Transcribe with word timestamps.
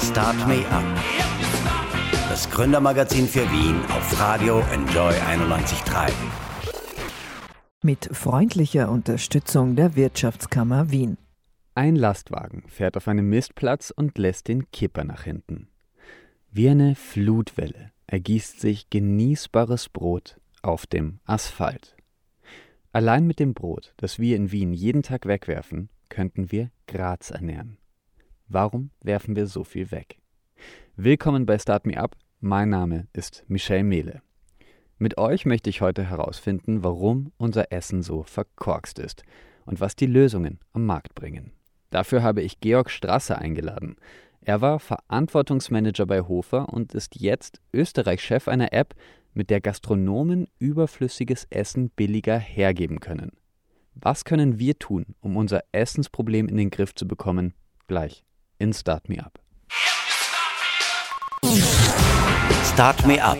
Start 0.00 0.36
Me 0.46 0.64
Up. 0.70 0.84
Das 2.28 2.50
Gründermagazin 2.50 3.26
für 3.26 3.50
Wien 3.50 3.80
auf 3.90 4.20
Radio 4.20 4.60
Enjoy 4.72 5.12
91.3. 5.12 6.12
Mit 7.82 8.08
freundlicher 8.12 8.90
Unterstützung 8.90 9.76
der 9.76 9.94
Wirtschaftskammer 9.96 10.90
Wien. 10.90 11.18
Ein 11.74 11.96
Lastwagen 11.96 12.64
fährt 12.68 12.96
auf 12.96 13.08
einem 13.08 13.28
Mistplatz 13.28 13.90
und 13.90 14.16
lässt 14.16 14.48
den 14.48 14.70
Kipper 14.70 15.04
nach 15.04 15.24
hinten. 15.24 15.68
Wie 16.50 16.68
eine 16.68 16.94
Flutwelle 16.94 17.92
ergießt 18.06 18.60
sich 18.60 18.90
genießbares 18.90 19.88
Brot 19.88 20.40
auf 20.62 20.86
dem 20.86 21.18
Asphalt. 21.24 21.96
Allein 22.92 23.26
mit 23.26 23.40
dem 23.40 23.54
Brot, 23.54 23.92
das 23.96 24.18
wir 24.18 24.36
in 24.36 24.52
Wien 24.52 24.72
jeden 24.72 25.02
Tag 25.02 25.26
wegwerfen, 25.26 25.88
könnten 26.08 26.52
wir 26.52 26.70
Graz 26.86 27.30
ernähren. 27.30 27.78
Warum 28.54 28.90
werfen 29.00 29.34
wir 29.34 29.48
so 29.48 29.64
viel 29.64 29.90
weg? 29.90 30.16
Willkommen 30.94 31.44
bei 31.44 31.58
Start 31.58 31.86
Me 31.86 31.98
Up. 31.98 32.16
Mein 32.38 32.68
Name 32.68 33.08
ist 33.12 33.42
Michel 33.48 33.82
Mehle. 33.82 34.22
Mit 34.96 35.18
euch 35.18 35.44
möchte 35.44 35.70
ich 35.70 35.80
heute 35.80 36.04
herausfinden, 36.04 36.84
warum 36.84 37.32
unser 37.36 37.72
Essen 37.72 38.04
so 38.04 38.22
verkorkst 38.22 39.00
ist 39.00 39.24
und 39.66 39.80
was 39.80 39.96
die 39.96 40.06
Lösungen 40.06 40.60
am 40.72 40.86
Markt 40.86 41.16
bringen. 41.16 41.50
Dafür 41.90 42.22
habe 42.22 42.42
ich 42.42 42.60
Georg 42.60 42.90
Strasser 42.90 43.40
eingeladen. 43.40 43.96
Er 44.40 44.60
war 44.60 44.78
Verantwortungsmanager 44.78 46.06
bei 46.06 46.20
Hofer 46.20 46.68
und 46.68 46.94
ist 46.94 47.20
jetzt 47.20 47.60
Österreich-Chef 47.72 48.46
einer 48.46 48.72
App, 48.72 48.94
mit 49.32 49.50
der 49.50 49.60
Gastronomen 49.60 50.46
überflüssiges 50.60 51.48
Essen 51.50 51.90
billiger 51.90 52.38
hergeben 52.38 53.00
können. 53.00 53.32
Was 53.94 54.24
können 54.24 54.60
wir 54.60 54.78
tun, 54.78 55.16
um 55.18 55.36
unser 55.36 55.64
Essensproblem 55.72 56.46
in 56.46 56.56
den 56.56 56.70
Griff 56.70 56.94
zu 56.94 57.08
bekommen? 57.08 57.54
Gleich 57.88 58.22
in 58.64 58.72
Start 58.72 59.08
Me 59.10 59.18
Up. 59.22 59.38
Start 62.72 63.06
Me 63.06 63.22
Up, 63.22 63.36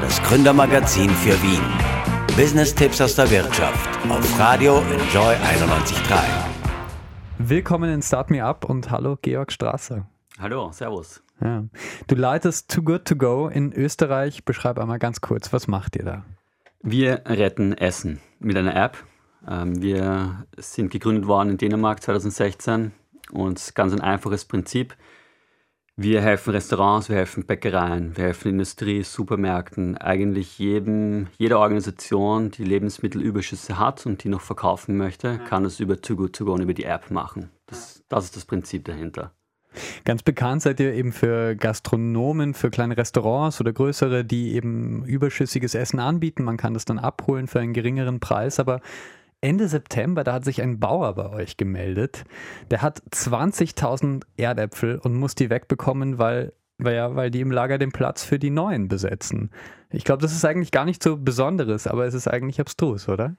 das 0.00 0.22
Gründermagazin 0.22 1.10
für 1.10 1.40
Wien. 1.42 1.60
Business-Tipps 2.34 2.98
aus 3.02 3.14
der 3.14 3.30
Wirtschaft 3.30 3.88
auf 4.08 4.38
Radio 4.38 4.78
Enjoy 4.78 5.34
91.3. 5.34 6.24
Willkommen 7.36 7.92
in 7.92 8.00
Start 8.00 8.30
Me 8.30 8.42
Up 8.42 8.64
und 8.64 8.90
hallo 8.90 9.18
Georg 9.20 9.52
Strasser. 9.52 10.08
Hallo, 10.40 10.72
Servus. 10.72 11.22
Ja. 11.42 11.64
Du 12.06 12.14
leitest 12.14 12.70
Too 12.70 12.82
Good 12.82 13.04
To 13.04 13.16
Go 13.16 13.48
in 13.48 13.74
Österreich. 13.74 14.46
Beschreib 14.46 14.78
einmal 14.78 14.98
ganz 14.98 15.20
kurz, 15.20 15.52
was 15.52 15.68
macht 15.68 15.94
ihr 15.94 16.04
da? 16.06 16.24
Wir 16.80 17.22
retten 17.26 17.74
Essen 17.74 18.20
mit 18.38 18.56
einer 18.56 18.74
App. 18.74 18.96
Ähm, 19.46 19.82
wir 19.82 20.46
sind 20.56 20.90
gegründet 20.90 21.26
worden 21.26 21.50
in 21.50 21.58
Dänemark 21.58 22.02
2016 22.02 22.92
und 23.32 23.74
ganz 23.74 23.92
ein 23.92 24.00
einfaches 24.00 24.44
Prinzip. 24.44 24.96
Wir 26.00 26.22
helfen 26.22 26.50
Restaurants, 26.50 27.08
wir 27.08 27.16
helfen 27.16 27.44
Bäckereien, 27.44 28.16
wir 28.16 28.26
helfen 28.26 28.52
Industrie, 28.52 29.02
Supermärkten, 29.02 29.98
eigentlich 29.98 30.56
jedem, 30.58 31.26
jeder 31.38 31.58
Organisation, 31.58 32.52
die 32.52 32.62
Lebensmittelüberschüsse 32.62 33.80
hat 33.80 34.06
und 34.06 34.22
die 34.22 34.28
noch 34.28 34.40
verkaufen 34.40 34.96
möchte, 34.96 35.40
kann 35.48 35.64
das 35.64 35.80
über 35.80 36.00
Too 36.00 36.14
Good 36.14 36.36
To 36.36 36.44
Go 36.44 36.52
und 36.52 36.62
über 36.62 36.74
die 36.74 36.84
App 36.84 37.10
machen. 37.10 37.50
Das, 37.66 38.04
das 38.08 38.26
ist 38.26 38.36
das 38.36 38.44
Prinzip 38.44 38.84
dahinter. 38.84 39.32
Ganz 40.04 40.22
bekannt 40.22 40.62
seid 40.62 40.80
ihr 40.80 40.94
eben 40.94 41.12
für 41.12 41.56
Gastronomen, 41.56 42.54
für 42.54 42.70
kleine 42.70 42.96
Restaurants 42.96 43.60
oder 43.60 43.72
größere, 43.72 44.24
die 44.24 44.54
eben 44.54 45.04
überschüssiges 45.04 45.74
Essen 45.74 45.98
anbieten. 45.98 46.44
Man 46.44 46.56
kann 46.56 46.74
das 46.74 46.84
dann 46.84 46.98
abholen 46.98 47.48
für 47.48 47.60
einen 47.60 47.74
geringeren 47.74 48.20
Preis, 48.20 48.60
aber 48.60 48.80
Ende 49.40 49.68
September, 49.68 50.24
da 50.24 50.32
hat 50.32 50.44
sich 50.44 50.62
ein 50.62 50.80
Bauer 50.80 51.14
bei 51.14 51.30
euch 51.30 51.56
gemeldet. 51.56 52.24
Der 52.70 52.82
hat 52.82 53.02
20.000 53.12 54.24
Erdäpfel 54.36 54.98
und 54.98 55.14
muss 55.14 55.36
die 55.36 55.48
wegbekommen, 55.48 56.18
weil, 56.18 56.52
weil, 56.78 56.96
ja, 56.96 57.14
weil 57.14 57.30
die 57.30 57.40
im 57.40 57.52
Lager 57.52 57.78
den 57.78 57.92
Platz 57.92 58.24
für 58.24 58.38
die 58.38 58.50
neuen 58.50 58.88
besetzen. 58.88 59.50
Ich 59.90 60.04
glaube, 60.04 60.22
das 60.22 60.32
ist 60.32 60.44
eigentlich 60.44 60.72
gar 60.72 60.84
nicht 60.84 61.02
so 61.02 61.16
Besonderes, 61.16 61.86
aber 61.86 62.04
es 62.06 62.14
ist 62.14 62.26
eigentlich 62.26 62.60
abstrus, 62.60 63.08
oder? 63.08 63.36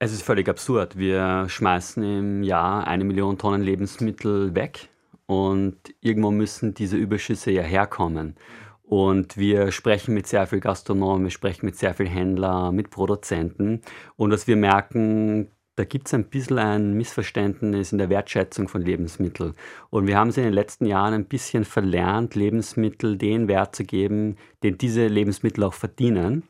Es 0.00 0.12
ist 0.12 0.22
völlig 0.22 0.48
absurd. 0.48 0.96
Wir 0.96 1.48
schmeißen 1.48 2.02
im 2.02 2.42
Jahr 2.42 2.86
eine 2.86 3.04
Million 3.04 3.38
Tonnen 3.38 3.62
Lebensmittel 3.62 4.54
weg 4.54 4.90
und 5.26 5.76
irgendwo 6.00 6.30
müssen 6.30 6.74
diese 6.74 6.96
Überschüsse 6.96 7.50
ja 7.50 7.62
herkommen. 7.62 8.36
Und 8.88 9.36
wir 9.36 9.70
sprechen 9.70 10.14
mit 10.14 10.26
sehr 10.26 10.46
viel 10.46 10.60
Gastronomen, 10.60 11.24
wir 11.24 11.30
sprechen 11.30 11.66
mit 11.66 11.76
sehr 11.76 11.92
viel 11.92 12.08
Händlern, 12.08 12.74
mit 12.74 12.88
Produzenten. 12.88 13.82
Und 14.16 14.30
was 14.30 14.46
wir 14.46 14.56
merken, 14.56 15.48
da 15.76 15.84
gibt 15.84 16.06
es 16.06 16.14
ein 16.14 16.24
bisschen 16.24 16.58
ein 16.58 16.94
Missverständnis 16.94 17.92
in 17.92 17.98
der 17.98 18.08
Wertschätzung 18.08 18.66
von 18.66 18.80
Lebensmitteln. 18.80 19.52
Und 19.90 20.06
wir 20.06 20.16
haben 20.16 20.30
es 20.30 20.38
in 20.38 20.44
den 20.44 20.54
letzten 20.54 20.86
Jahren 20.86 21.12
ein 21.12 21.26
bisschen 21.26 21.66
verlernt, 21.66 22.34
Lebensmittel 22.34 23.18
den 23.18 23.46
Wert 23.46 23.76
zu 23.76 23.84
geben, 23.84 24.36
den 24.62 24.78
diese 24.78 25.06
Lebensmittel 25.06 25.64
auch 25.64 25.74
verdienen. 25.74 26.44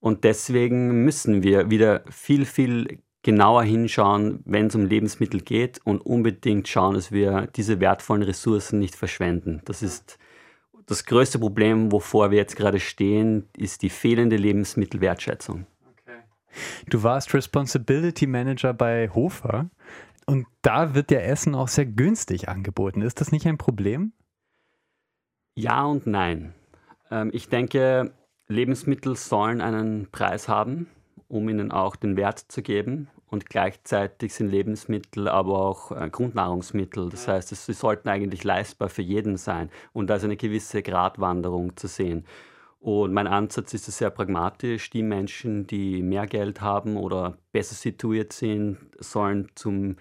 Und 0.00 0.24
deswegen 0.24 1.04
müssen 1.04 1.42
wir 1.42 1.70
wieder 1.70 2.04
viel, 2.08 2.46
viel 2.46 3.00
genauer 3.22 3.64
hinschauen, 3.64 4.40
wenn 4.46 4.68
es 4.68 4.74
um 4.74 4.86
Lebensmittel 4.86 5.42
geht 5.42 5.80
und 5.84 6.00
unbedingt 6.00 6.68
schauen, 6.68 6.94
dass 6.94 7.12
wir 7.12 7.48
diese 7.54 7.80
wertvollen 7.80 8.22
Ressourcen 8.22 8.78
nicht 8.78 8.94
verschwenden. 8.94 9.60
Das 9.66 9.82
ist 9.82 10.18
das 10.86 11.04
größte 11.04 11.38
Problem, 11.38 11.90
wovor 11.92 12.30
wir 12.30 12.38
jetzt 12.38 12.56
gerade 12.56 12.80
stehen, 12.80 13.48
ist 13.56 13.82
die 13.82 13.90
fehlende 13.90 14.36
Lebensmittelwertschätzung. 14.36 15.66
Okay. 15.90 16.18
Du 16.88 17.02
warst 17.02 17.34
Responsibility 17.34 18.26
Manager 18.26 18.72
bei 18.72 19.10
Hofer 19.10 19.68
und 20.26 20.46
da 20.62 20.94
wird 20.94 21.10
der 21.10 21.28
Essen 21.28 21.54
auch 21.54 21.68
sehr 21.68 21.86
günstig 21.86 22.48
angeboten. 22.48 23.02
Ist 23.02 23.20
das 23.20 23.32
nicht 23.32 23.46
ein 23.46 23.58
Problem? 23.58 24.12
Ja 25.54 25.84
und 25.84 26.06
nein. 26.06 26.54
Ähm, 27.10 27.30
ich 27.32 27.48
denke, 27.48 28.12
Lebensmittel 28.46 29.16
sollen 29.16 29.60
einen 29.60 30.08
Preis 30.10 30.48
haben, 30.48 30.88
um 31.28 31.48
ihnen 31.48 31.72
auch 31.72 31.96
den 31.96 32.16
Wert 32.16 32.38
zu 32.38 32.62
geben 32.62 33.08
und 33.28 33.50
gleichzeitig 33.50 34.34
sind 34.34 34.48
Lebensmittel 34.48 35.28
aber 35.28 35.58
auch 35.58 35.92
äh, 35.92 36.08
Grundnahrungsmittel. 36.10 37.08
Das 37.10 37.28
heißt, 37.28 37.48
sie 37.48 37.72
sollten 37.72 38.08
eigentlich 38.08 38.44
leistbar 38.44 38.88
für 38.88 39.02
jeden 39.02 39.36
sein 39.36 39.70
und 39.92 40.08
da 40.08 40.16
ist 40.16 40.24
eine 40.24 40.36
gewisse 40.36 40.82
Gratwanderung 40.82 41.76
zu 41.76 41.88
sehen. 41.88 42.24
Und 42.78 43.12
mein 43.12 43.26
Ansatz 43.26 43.74
ist 43.74 43.88
es 43.88 43.98
sehr 43.98 44.10
pragmatisch. 44.10 44.90
Die 44.90 45.02
Menschen, 45.02 45.66
die 45.66 46.02
mehr 46.02 46.26
Geld 46.26 46.60
haben 46.60 46.96
oder 46.96 47.36
besser 47.50 47.74
situiert 47.74 48.32
sind, 48.32 48.78
sollen 49.00 49.48
zum 49.56 49.96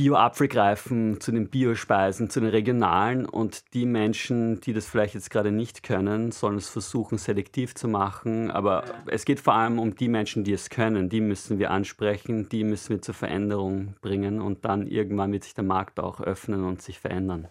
Bio-Apfel 0.00 0.48
greifen, 0.48 1.20
zu 1.20 1.30
den 1.30 1.48
Biospeisen, 1.48 2.30
zu 2.30 2.40
den 2.40 2.48
regionalen 2.48 3.26
und 3.26 3.74
die 3.74 3.84
Menschen, 3.84 4.58
die 4.62 4.72
das 4.72 4.86
vielleicht 4.86 5.12
jetzt 5.12 5.30
gerade 5.30 5.52
nicht 5.52 5.82
können, 5.82 6.32
sollen 6.32 6.56
es 6.56 6.70
versuchen, 6.70 7.18
selektiv 7.18 7.74
zu 7.74 7.86
machen. 7.86 8.50
Aber 8.50 8.84
ja. 8.86 8.94
es 9.08 9.26
geht 9.26 9.40
vor 9.40 9.52
allem 9.52 9.78
um 9.78 9.94
die 9.94 10.08
Menschen, 10.08 10.42
die 10.42 10.54
es 10.54 10.70
können. 10.70 11.10
Die 11.10 11.20
müssen 11.20 11.58
wir 11.58 11.70
ansprechen, 11.70 12.48
die 12.48 12.64
müssen 12.64 12.88
wir 12.88 13.02
zur 13.02 13.12
Veränderung 13.12 13.94
bringen 14.00 14.40
und 14.40 14.64
dann 14.64 14.86
irgendwann 14.86 15.32
wird 15.32 15.44
sich 15.44 15.52
der 15.52 15.64
Markt 15.64 16.00
auch 16.00 16.22
öffnen 16.22 16.64
und 16.64 16.80
sich 16.80 16.98
verändern. 16.98 17.48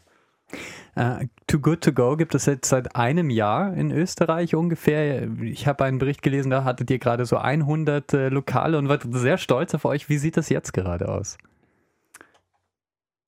Uh, 0.98 1.26
Too 1.46 1.60
Good 1.60 1.82
To 1.82 1.92
Go 1.92 2.18
gibt 2.18 2.34
es 2.34 2.48
jetzt 2.48 2.68
seit 2.68 2.96
einem 2.96 3.30
Jahr 3.30 3.76
in 3.76 3.92
Österreich 3.92 4.56
ungefähr. 4.56 5.30
Ich 5.44 5.68
habe 5.68 5.86
einen 5.86 6.00
Bericht 6.00 6.24
gelesen, 6.24 6.50
da 6.50 6.64
hattet 6.64 6.90
ihr 6.90 6.98
gerade 6.98 7.28
so 7.28 7.38
100 7.38 8.12
äh, 8.14 8.30
Lokale 8.30 8.80
und 8.80 8.90
wart 8.90 9.06
sehr 9.08 9.38
stolz 9.38 9.76
auf 9.76 9.86
euch. 9.86 10.10
Wie 10.10 10.18
sieht 10.18 10.36
das 10.36 10.50
jetzt 10.50 10.74
gerade 10.74 11.10
aus? 11.10 11.38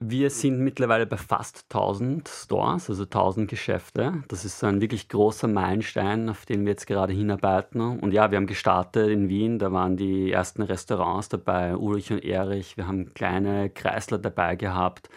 Wir 0.03 0.31
sind 0.31 0.59
mittlerweile 0.62 1.06
bei 1.06 1.16
fast 1.16 1.66
1000 1.69 2.28
Stores, 2.28 2.89
also 2.89 3.03
1000 3.03 3.47
Geschäfte. 3.47 4.23
Das 4.29 4.45
ist 4.45 4.63
ein 4.63 4.81
wirklich 4.81 5.09
großer 5.09 5.47
Meilenstein, 5.47 6.28
auf 6.28 6.47
den 6.47 6.66
wir 6.66 6.72
jetzt 6.72 6.88
gerade 6.88 7.13
hinarbeiten. 7.13 8.00
Und 8.00 8.11
ja, 8.11 8.31
wir 8.31 8.38
haben 8.38 8.47
gestartet 8.47 9.11
in 9.11 9.29
Wien, 9.29 9.59
da 9.59 9.72
waren 9.72 9.97
die 9.97 10.31
ersten 10.31 10.63
Restaurants 10.63 11.29
dabei, 11.29 11.78
Ulrich 11.78 12.11
und 12.11 12.25
Erich. 12.25 12.78
Wir 12.78 12.88
haben 12.88 13.13
kleine 13.13 13.69
Kreisler 13.69 14.17
dabei 14.17 14.56
gehabt. 14.56 15.07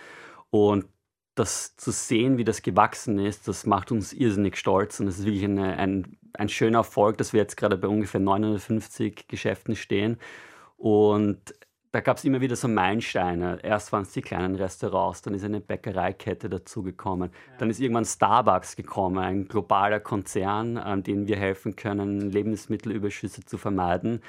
Und 0.50 0.84
das 1.34 1.76
zu 1.76 1.90
sehen, 1.90 2.36
wie 2.36 2.44
das 2.44 2.60
gewachsen 2.60 3.18
ist, 3.18 3.48
das 3.48 3.64
macht 3.64 3.90
uns 3.90 4.12
irrsinnig 4.12 4.58
stolz. 4.58 5.00
Und 5.00 5.08
es 5.08 5.18
ist 5.18 5.24
wirklich 5.24 5.44
eine, 5.44 5.78
ein, 5.78 6.18
ein 6.34 6.50
schöner 6.50 6.80
Erfolg, 6.80 7.16
dass 7.16 7.32
wir 7.32 7.40
jetzt 7.40 7.56
gerade 7.56 7.78
bei 7.78 7.88
ungefähr 7.88 8.20
950 8.20 9.28
Geschäften 9.28 9.76
stehen. 9.76 10.18
Und 10.76 11.54
da 11.94 12.00
gab 12.00 12.16
es 12.16 12.24
immer 12.24 12.40
wieder 12.40 12.56
so 12.56 12.66
Meilensteine. 12.66 13.60
Erst 13.62 13.92
waren 13.92 14.02
es 14.02 14.10
die 14.10 14.20
kleinen 14.20 14.56
Restaurants, 14.56 15.22
dann 15.22 15.32
ist 15.32 15.44
eine 15.44 15.60
Bäckereikette 15.60 16.48
dazugekommen. 16.48 17.30
Ja. 17.30 17.58
Dann 17.58 17.70
ist 17.70 17.78
irgendwann 17.78 18.04
Starbucks 18.04 18.74
gekommen, 18.74 19.18
ein 19.18 19.46
globaler 19.46 20.00
Konzern, 20.00 20.76
an 20.76 21.04
dem 21.04 21.28
wir 21.28 21.36
helfen 21.36 21.76
können, 21.76 22.32
Lebensmittelüberschüsse 22.32 23.44
zu 23.44 23.58
vermeiden. 23.58 24.22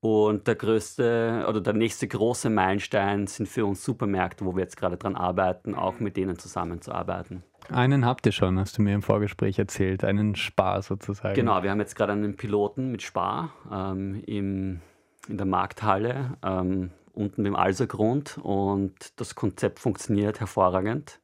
Und 0.00 0.46
der 0.46 0.56
größte 0.56 1.46
oder 1.48 1.62
der 1.62 1.72
nächste 1.72 2.06
große 2.06 2.50
Meilenstein 2.50 3.26
sind 3.26 3.48
für 3.48 3.64
uns 3.64 3.82
Supermärkte, 3.82 4.44
wo 4.44 4.54
wir 4.54 4.64
jetzt 4.64 4.76
gerade 4.76 4.98
dran 4.98 5.16
arbeiten, 5.16 5.74
auch 5.74 5.98
mit 6.00 6.18
denen 6.18 6.38
zusammenzuarbeiten. 6.38 7.42
Einen 7.70 8.04
habt 8.04 8.26
ihr 8.26 8.32
schon, 8.32 8.58
hast 8.58 8.76
du 8.76 8.82
mir 8.82 8.94
im 8.94 9.00
Vorgespräch 9.00 9.58
erzählt, 9.58 10.04
einen 10.04 10.34
Spar 10.36 10.82
sozusagen. 10.82 11.34
Genau, 11.34 11.62
wir 11.62 11.70
haben 11.70 11.80
jetzt 11.80 11.96
gerade 11.96 12.12
einen 12.12 12.36
Piloten 12.36 12.92
mit 12.92 13.00
Spar 13.00 13.54
ähm, 13.72 14.22
im, 14.26 14.82
in 15.28 15.38
der 15.38 15.46
Markthalle. 15.46 16.36
Ähm, 16.44 16.90
unten 17.16 17.42
beim 17.42 17.56
Alsergrund 17.56 18.38
und 18.42 18.94
das 19.16 19.34
Konzept 19.34 19.78
funktioniert 19.78 20.40
hervorragend. 20.40 21.20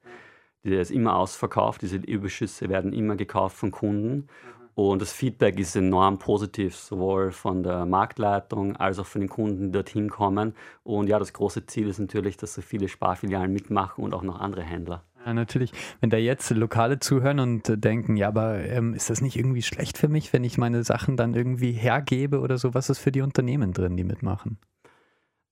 Der 0.64 0.80
ist 0.80 0.90
immer 0.90 1.16
ausverkauft, 1.16 1.82
diese 1.82 1.96
Überschüsse 1.96 2.68
werden 2.68 2.92
immer 2.92 3.16
gekauft 3.16 3.56
von 3.56 3.70
Kunden. 3.70 4.28
Und 4.74 5.02
das 5.02 5.12
Feedback 5.12 5.58
ist 5.58 5.76
enorm 5.76 6.18
positiv, 6.18 6.74
sowohl 6.76 7.30
von 7.30 7.62
der 7.62 7.84
Marktleitung 7.84 8.76
als 8.76 8.98
auch 8.98 9.06
von 9.06 9.20
den 9.20 9.28
Kunden, 9.28 9.66
die 9.66 9.72
dorthin 9.72 10.08
kommen. 10.08 10.54
Und 10.82 11.08
ja, 11.08 11.18
das 11.18 11.34
große 11.34 11.66
Ziel 11.66 11.88
ist 11.88 11.98
natürlich, 11.98 12.38
dass 12.38 12.54
so 12.54 12.62
viele 12.62 12.88
Sparfilialen 12.88 13.52
mitmachen 13.52 14.02
und 14.02 14.14
auch 14.14 14.22
noch 14.22 14.40
andere 14.40 14.62
Händler. 14.62 15.04
Ja, 15.26 15.34
natürlich. 15.34 15.72
Wenn 16.00 16.10
da 16.10 16.16
jetzt 16.16 16.50
Lokale 16.50 16.98
zuhören 17.00 17.38
und 17.38 17.84
denken, 17.84 18.16
ja, 18.16 18.28
aber 18.28 18.64
ähm, 18.64 18.94
ist 18.94 19.10
das 19.10 19.20
nicht 19.20 19.36
irgendwie 19.36 19.62
schlecht 19.62 19.98
für 19.98 20.08
mich, 20.08 20.32
wenn 20.32 20.42
ich 20.42 20.56
meine 20.56 20.84
Sachen 20.84 21.16
dann 21.16 21.34
irgendwie 21.34 21.72
hergebe 21.72 22.40
oder 22.40 22.56
so? 22.56 22.72
Was 22.72 22.88
ist 22.88 22.98
für 22.98 23.12
die 23.12 23.20
Unternehmen 23.20 23.72
drin, 23.72 23.96
die 23.96 24.04
mitmachen? 24.04 24.58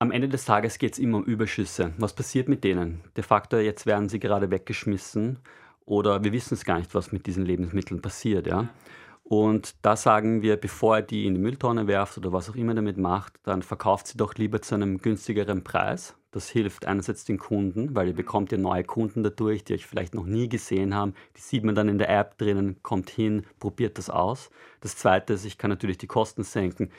Am 0.03 0.13
Ende 0.13 0.31
des 0.31 0.47
Tages 0.47 0.79
geht 0.79 0.95
es 0.95 0.99
immer 0.99 1.19
um 1.19 1.25
Überschüsse. 1.25 1.93
Was 1.99 2.15
passiert 2.15 2.49
mit 2.49 2.65
denen? 2.65 3.03
De 3.19 3.23
facto, 3.23 3.59
jetzt 3.59 3.85
werden 3.85 4.09
sie 4.09 4.19
gerade 4.19 4.51
weggeschmissen 4.51 5.41
oder 5.85 6.25
wir 6.25 6.33
wissen 6.33 6.55
es 6.55 6.65
gar 6.65 6.79
nicht, 6.79 6.95
was 6.95 7.13
mit 7.13 7.27
diesen 7.27 7.45
Lebensmitteln 7.45 8.01
passiert. 8.01 8.47
Ja? 8.47 8.71
Und 9.25 9.75
da 9.83 9.97
sagen 9.97 10.41
wir, 10.41 10.57
bevor 10.57 10.97
ihr 10.97 11.03
die 11.03 11.27
in 11.27 11.35
die 11.35 11.41
Mülltonne 11.43 11.87
werft 11.87 12.17
oder 12.17 12.33
was 12.33 12.49
auch 12.49 12.55
immer 12.55 12.73
damit 12.73 12.97
macht, 12.97 13.35
dann 13.43 13.61
verkauft 13.61 14.07
sie 14.07 14.17
doch 14.17 14.37
lieber 14.37 14.63
zu 14.63 14.75
einem 14.75 15.03
günstigeren 15.03 15.65
Preis. 15.65 16.15
Das 16.31 16.49
hilft 16.49 16.87
einerseits 16.87 17.27
den 17.27 17.37
Kunden, 17.37 17.95
weil 17.95 18.09
ihr 18.09 18.15
bekommt 18.15 18.53
ja 18.53 18.57
neue 18.57 18.85
Kunden 18.85 19.23
dadurch, 19.23 19.65
die 19.65 19.75
euch 19.75 19.85
vielleicht 19.85 20.15
noch 20.15 20.25
nie 20.25 20.49
gesehen 20.49 20.95
haben. 20.95 21.13
Die 21.37 21.43
sieht 21.43 21.63
man 21.63 21.75
dann 21.75 21.91
in 21.91 21.99
der 21.99 22.09
App 22.09 22.39
drinnen, 22.39 22.83
kommt 22.83 23.11
hin, 23.11 23.45
probiert 23.59 23.99
das 23.99 24.09
aus. 24.09 24.49
Das 24.81 24.97
Zweite 24.97 25.35
ist, 25.35 25.45
ich 25.45 25.59
kann 25.59 25.69
natürlich 25.69 25.99
die 25.99 26.07
Kosten 26.07 26.43
senken. 26.43 26.91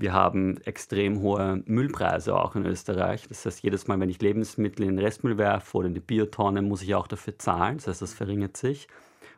Wir 0.00 0.14
haben 0.14 0.56
extrem 0.62 1.20
hohe 1.20 1.62
Müllpreise 1.66 2.34
auch 2.34 2.56
in 2.56 2.64
Österreich. 2.64 3.28
Das 3.28 3.44
heißt, 3.44 3.62
jedes 3.62 3.86
Mal, 3.86 4.00
wenn 4.00 4.08
ich 4.08 4.22
Lebensmittel 4.22 4.86
in 4.86 4.96
den 4.96 5.04
Restmüll 5.04 5.36
werfe 5.36 5.76
oder 5.76 5.88
in 5.88 5.94
die 5.94 6.00
Biotonne, 6.00 6.62
muss 6.62 6.80
ich 6.80 6.94
auch 6.94 7.06
dafür 7.06 7.38
zahlen. 7.38 7.76
Das 7.76 7.86
heißt, 7.86 8.00
das 8.00 8.14
verringert 8.14 8.56
sich. 8.56 8.88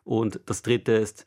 Und 0.05 0.41
das 0.47 0.63
Dritte 0.63 0.93
ist, 0.93 1.27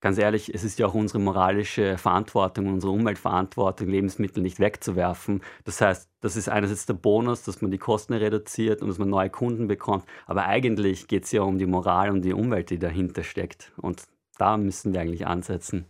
ganz 0.00 0.16
ehrlich, 0.16 0.54
es 0.54 0.64
ist 0.64 0.78
ja 0.78 0.86
auch 0.86 0.94
unsere 0.94 1.18
moralische 1.18 1.98
Verantwortung, 1.98 2.68
unsere 2.68 2.90
Umweltverantwortung, 2.92 3.86
Lebensmittel 3.86 4.42
nicht 4.42 4.60
wegzuwerfen. 4.60 5.42
Das 5.64 5.82
heißt, 5.82 6.08
das 6.22 6.36
ist 6.36 6.48
einerseits 6.48 6.86
der 6.86 6.94
Bonus, 6.94 7.42
dass 7.42 7.60
man 7.60 7.70
die 7.70 7.76
Kosten 7.76 8.14
reduziert 8.14 8.80
und 8.80 8.88
dass 8.88 8.96
man 8.96 9.10
neue 9.10 9.28
Kunden 9.28 9.68
bekommt. 9.68 10.06
Aber 10.26 10.46
eigentlich 10.46 11.06
geht 11.06 11.24
es 11.24 11.32
ja 11.32 11.42
um 11.42 11.58
die 11.58 11.66
Moral 11.66 12.08
und 12.08 12.22
die 12.22 12.32
Umwelt, 12.32 12.70
die 12.70 12.78
dahinter 12.78 13.24
steckt. 13.24 13.72
Und 13.76 14.04
da 14.38 14.56
müssen 14.56 14.94
wir 14.94 15.02
eigentlich 15.02 15.26
ansetzen. 15.26 15.84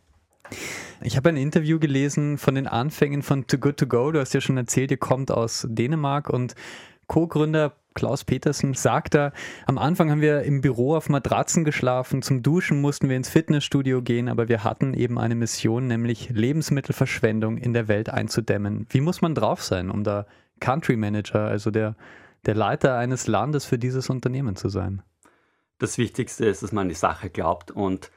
Ich 1.02 1.16
habe 1.16 1.30
ein 1.30 1.36
Interview 1.36 1.78
gelesen 1.78 2.38
von 2.38 2.54
den 2.54 2.66
Anfängen 2.66 3.22
von 3.22 3.46
Too 3.46 3.58
Good 3.58 3.78
To 3.78 3.86
Go. 3.86 4.12
Du 4.12 4.20
hast 4.20 4.34
ja 4.34 4.40
schon 4.40 4.56
erzählt, 4.56 4.90
ihr 4.90 4.98
kommt 4.98 5.30
aus 5.30 5.66
Dänemark 5.68 6.28
und 6.28 6.54
Co-Gründer 7.06 7.72
Klaus 7.94 8.24
Petersen 8.24 8.74
sagt 8.74 9.14
da, 9.14 9.32
am 9.66 9.76
Anfang 9.76 10.10
haben 10.10 10.20
wir 10.20 10.42
im 10.42 10.60
Büro 10.60 10.94
auf 10.94 11.08
Matratzen 11.08 11.64
geschlafen, 11.64 12.22
zum 12.22 12.42
Duschen 12.42 12.80
mussten 12.80 13.08
wir 13.08 13.16
ins 13.16 13.28
Fitnessstudio 13.28 14.00
gehen, 14.00 14.28
aber 14.28 14.48
wir 14.48 14.62
hatten 14.62 14.94
eben 14.94 15.18
eine 15.18 15.34
Mission, 15.34 15.88
nämlich 15.88 16.30
Lebensmittelverschwendung 16.30 17.58
in 17.58 17.72
der 17.72 17.88
Welt 17.88 18.08
einzudämmen. 18.08 18.86
Wie 18.90 19.00
muss 19.00 19.22
man 19.22 19.34
drauf 19.34 19.62
sein, 19.62 19.90
um 19.90 20.04
da 20.04 20.26
Country 20.60 20.96
Manager, 20.96 21.46
also 21.46 21.72
der, 21.72 21.96
der 22.46 22.54
Leiter 22.54 22.96
eines 22.96 23.26
Landes 23.26 23.64
für 23.64 23.78
dieses 23.78 24.08
Unternehmen 24.08 24.54
zu 24.54 24.68
sein? 24.68 25.02
Das 25.78 25.98
Wichtigste 25.98 26.46
ist, 26.46 26.62
dass 26.62 26.72
man 26.72 26.88
die 26.88 26.94
Sache 26.94 27.28
glaubt 27.28 27.72
und 27.72 28.12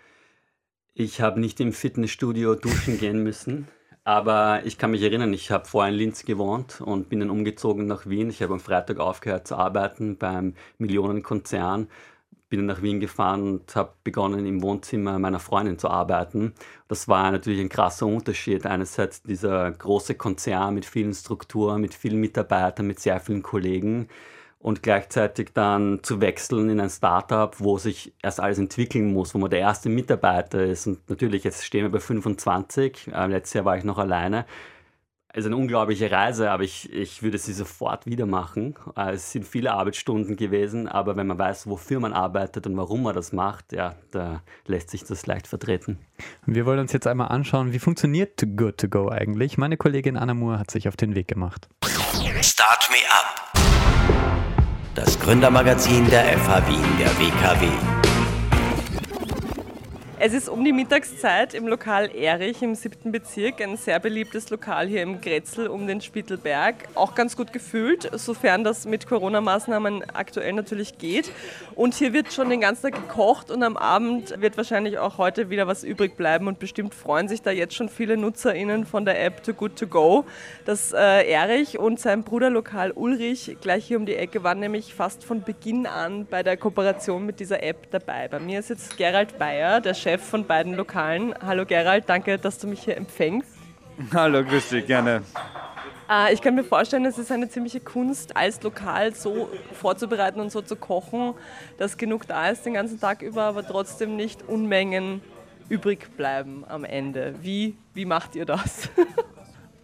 ich 0.94 1.22
habe 1.22 1.40
nicht 1.40 1.60
im 1.60 1.74
Fitnessstudio 1.74 2.56
duschen 2.56 3.00
gehen 3.00 3.24
müssen. 3.24 3.68
Aber 4.06 4.66
ich 4.66 4.78
kann 4.78 4.92
mich 4.92 5.02
erinnern, 5.02 5.32
ich 5.32 5.50
habe 5.50 5.66
vorher 5.66 5.92
in 5.92 5.98
Linz 5.98 6.26
gewohnt 6.26 6.82
und 6.82 7.08
bin 7.08 7.22
dann 7.22 7.30
umgezogen 7.30 7.88
nach 7.88 8.06
Wien. 8.06 8.30
Ich 8.30 8.42
habe 8.42 8.54
am 8.54 8.60
Freitag 8.60 9.00
aufgehört 9.00 9.48
zu 9.48 9.56
arbeiten 9.56 10.18
beim 10.18 10.56
Millionenkonzern, 10.78 11.88
bin 12.50 12.60
dann 12.60 12.66
nach 12.66 12.82
Wien 12.82 13.00
gefahren 13.00 13.44
und 13.44 13.76
habe 13.78 13.94
begonnen 14.04 14.46
im 14.46 14.62
Wohnzimmer 14.62 15.20
meiner 15.20 15.40
Freundin 15.40 15.80
zu 15.80 15.90
arbeiten. 15.90 16.54
Das 16.90 17.08
war 17.08 17.32
natürlich 17.32 17.62
ein 17.62 17.70
krasser 17.70 18.06
Unterschied. 18.06 18.66
Einerseits 18.66 19.24
dieser 19.24 19.72
große 19.72 20.16
Konzern 20.16 20.76
mit 20.76 20.86
vielen 20.86 21.14
Strukturen, 21.14 21.80
mit 21.80 21.94
vielen 21.94 22.20
Mitarbeitern, 22.20 22.86
mit 22.86 23.00
sehr 23.00 23.22
vielen 23.22 23.42
Kollegen 23.42 24.10
und 24.64 24.82
gleichzeitig 24.82 25.50
dann 25.54 26.00
zu 26.04 26.22
wechseln 26.22 26.70
in 26.70 26.80
ein 26.80 26.90
Startup, 26.90 27.54
wo 27.60 27.78
sich 27.78 28.14
erst 28.24 28.40
alles 28.40 28.58
entwickeln 28.58 29.12
muss, 29.12 29.36
wo 29.36 29.38
man 29.38 29.50
der 29.50 29.60
erste 29.60 29.90
Mitarbeiter 29.90 30.64
ist. 30.64 30.88
Und 30.88 31.10
natürlich, 31.10 31.44
jetzt 31.44 31.66
stehen 31.66 31.84
wir 31.84 31.92
bei 31.92 32.00
25. 32.00 33.12
Äh, 33.14 33.28
letztes 33.28 33.56
Jahr 33.56 33.66
war 33.66 33.78
ich 33.78 33.84
noch 33.84 33.98
alleine. 33.98 34.46
Also 35.28 35.50
eine 35.50 35.58
unglaubliche 35.58 36.10
Reise, 36.12 36.50
aber 36.50 36.64
ich, 36.64 36.94
ich 36.94 37.24
würde 37.24 37.40
sie 37.40 37.52
sofort 37.52 38.06
wieder 38.06 38.26
machen. 38.26 38.76
Äh, 38.96 39.12
es 39.14 39.34
sind 39.34 39.46
viele 39.46 39.74
Arbeitsstunden 39.74 40.38
gewesen, 40.38 40.88
aber 40.88 41.18
wenn 41.18 41.28
man 41.28 41.38
weiß, 41.38 41.68
wofür 41.68 42.00
man 42.00 42.14
arbeitet 42.14 42.66
und 42.66 42.78
warum 42.78 43.04
man 43.04 43.14
das 43.14 43.34
macht, 43.34 43.74
ja, 43.74 43.96
da 44.12 44.44
lässt 44.66 44.92
sich 44.92 45.04
das 45.04 45.26
leicht 45.26 45.48
vertreten. 45.48 46.00
Wir 46.46 46.66
wollen 46.66 46.80
uns 46.80 46.94
jetzt 46.94 47.08
einmal 47.08 47.28
anschauen, 47.28 47.74
wie 47.74 47.80
funktioniert 47.80 48.40
Too 48.40 48.48
Good 48.48 48.78
To 48.78 48.88
Go 48.88 49.10
eigentlich. 49.10 49.58
Meine 49.58 49.76
Kollegin 49.76 50.16
Anna 50.16 50.34
Moore 50.34 50.58
hat 50.58 50.72
sich 50.72 50.88
auf 50.88 50.96
den 50.96 51.16
Weg 51.16 51.28
gemacht. 51.28 51.68
Start 52.42 52.90
me 52.90 52.98
up 53.10 53.63
das 54.96 55.20
Gründermagazin 55.20 56.10
der 56.10 56.24
FH 56.38 56.68
Wien 56.68 56.98
der 57.00 57.10
WKW. 57.20 58.03
Es 60.20 60.32
ist 60.32 60.48
um 60.48 60.64
die 60.64 60.72
Mittagszeit 60.72 61.56
im 61.56 61.68
Lokal 61.68 62.16
Erich 62.16 62.62
im 62.62 62.76
siebten 62.76 63.12
Bezirk, 63.12 63.60
ein 63.62 63.78
sehr 63.78 64.00
beliebtes 64.00 64.52
Lokal 64.52 64.88
hier 64.88 65.02
im 65.02 65.20
Grätzl 65.20 65.68
um 65.68 65.88
den 65.88 66.02
Spittelberg. 66.02 66.76
Auch 66.94 67.16
ganz 67.16 67.36
gut 67.36 67.52
gefüllt, 67.52 68.10
sofern 68.14 68.64
das 68.64 68.86
mit 68.86 69.08
Corona-Maßnahmen 69.08 70.12
aktuell 70.14 70.54
natürlich 70.54 71.00
geht. 71.00 71.32
Und 71.74 71.96
hier 71.96 72.14
wird 72.14 72.32
schon 72.32 72.50
den 72.50 72.62
ganzen 72.62 72.84
Tag 72.84 72.94
gekocht 72.94 73.50
und 73.50 73.64
am 73.64 73.76
Abend 73.76 74.40
wird 74.40 74.56
wahrscheinlich 74.56 75.00
auch 75.00 75.18
heute 75.18 75.50
wieder 75.50 75.66
was 75.66 75.84
übrig 75.84 76.16
bleiben 76.16 76.48
und 76.48 76.60
bestimmt 76.60 76.94
freuen 76.94 77.28
sich 77.28 77.42
da 77.42 77.50
jetzt 77.50 77.74
schon 77.74 77.90
viele 77.90 78.16
NutzerInnen 78.16 78.86
von 78.86 79.06
der 79.06 79.22
App 79.26 79.44
Too 79.44 79.54
Good 79.54 79.80
To 79.80 79.88
Go. 79.88 80.26
Das 80.64 80.94
äh, 80.94 81.28
Erich 81.30 81.80
und 81.80 82.00
sein 82.00 82.24
Bruderlokal 82.24 82.92
Ulrich 82.92 83.58
gleich 83.62 83.86
hier 83.86 83.98
um 83.98 84.06
die 84.06 84.16
Ecke 84.16 84.44
waren 84.44 84.60
nämlich 84.60 84.94
fast 84.94 85.24
von 85.24 85.42
Beginn 85.42 85.88
an 85.88 86.28
bei 86.30 86.44
der 86.44 86.56
Kooperation 86.56 87.26
mit 87.26 87.40
dieser 87.40 87.64
App 87.64 87.90
dabei. 87.90 88.28
Bei 88.28 88.40
mir 88.40 88.60
ist 88.60 88.70
jetzt 88.70 88.96
Gerald 88.96 89.40
Bayer, 89.40 89.82
der 89.82 89.96
Chef 89.96 90.13
Chef 90.14 90.22
von 90.22 90.46
beiden 90.46 90.76
Lokalen. 90.76 91.34
Hallo 91.44 91.66
Gerald, 91.66 92.08
danke, 92.08 92.38
dass 92.38 92.60
du 92.60 92.68
mich 92.68 92.84
hier 92.84 92.98
empfängst. 92.98 93.50
Hallo, 94.14 94.44
grüß 94.44 94.70
dich, 94.70 94.86
gerne. 94.86 95.24
Äh, 96.08 96.32
ich 96.32 96.40
kann 96.40 96.54
mir 96.54 96.64
vorstellen, 96.64 97.04
es 97.06 97.18
ist 97.18 97.32
eine 97.32 97.50
ziemliche 97.50 97.80
Kunst, 97.80 98.38
als 98.38 98.62
Lokal 98.62 99.16
so 99.16 99.50
vorzubereiten 99.72 100.40
und 100.40 100.52
so 100.52 100.62
zu 100.62 100.76
kochen, 100.76 101.34
dass 101.80 101.98
genug 101.98 102.28
da 102.28 102.50
ist 102.50 102.64
den 102.64 102.76
ganzen 102.76 103.00
Tag 103.00 103.24
über, 103.24 103.42
aber 103.42 103.66
trotzdem 103.66 104.16
nicht 104.16 104.48
Unmengen 104.48 105.20
übrig 105.68 106.16
bleiben 106.16 106.64
am 106.68 106.84
Ende. 106.84 107.34
Wie, 107.42 107.76
wie 107.96 108.06
macht 108.06 108.36
ihr 108.36 108.46
das? 108.46 108.90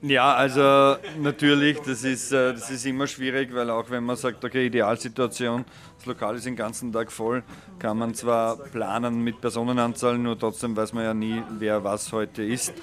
Ja, 0.01 0.33
also 0.33 0.95
natürlich, 1.21 1.77
das 1.79 2.05
ist, 2.05 2.31
äh, 2.31 2.53
das 2.53 2.71
ist 2.71 2.85
immer 2.85 3.05
schwierig, 3.05 3.53
weil 3.53 3.69
auch 3.69 3.89
wenn 3.89 4.05
man 4.05 4.15
sagt, 4.15 4.45
okay, 4.45 4.67
Idealsituation, 4.67 5.65
das 5.97 6.05
Lokal 6.05 6.37
ist 6.37 6.45
den 6.45 6.55
ganzen 6.55 6.93
Tag 6.93 7.11
voll, 7.11 7.43
kann 7.79 7.97
man 7.97 8.13
zwar 8.13 8.55
planen 8.55 9.21
mit 9.25 9.41
Personenanzahl, 9.41 10.17
nur 10.17 10.39
trotzdem 10.39 10.77
weiß 10.77 10.93
man 10.93 11.03
ja 11.03 11.13
nie, 11.13 11.43
wer 11.57 11.83
was 11.83 12.13
heute 12.13 12.43
isst. 12.43 12.73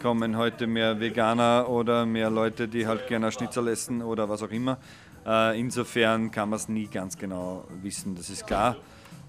Kommen 0.00 0.38
heute 0.38 0.66
mehr 0.66 0.98
Veganer 0.98 1.68
oder 1.68 2.06
mehr 2.06 2.30
Leute, 2.30 2.66
die 2.66 2.86
halt 2.86 3.06
gerne 3.06 3.30
Schnitzel 3.30 3.68
essen 3.68 4.00
oder 4.00 4.30
was 4.30 4.42
auch 4.42 4.50
immer. 4.50 4.78
Äh, 5.26 5.60
insofern 5.60 6.30
kann 6.30 6.48
man 6.48 6.56
es 6.56 6.70
nie 6.70 6.86
ganz 6.86 7.18
genau 7.18 7.64
wissen, 7.82 8.16
das 8.16 8.30
ist 8.30 8.46
klar. 8.46 8.76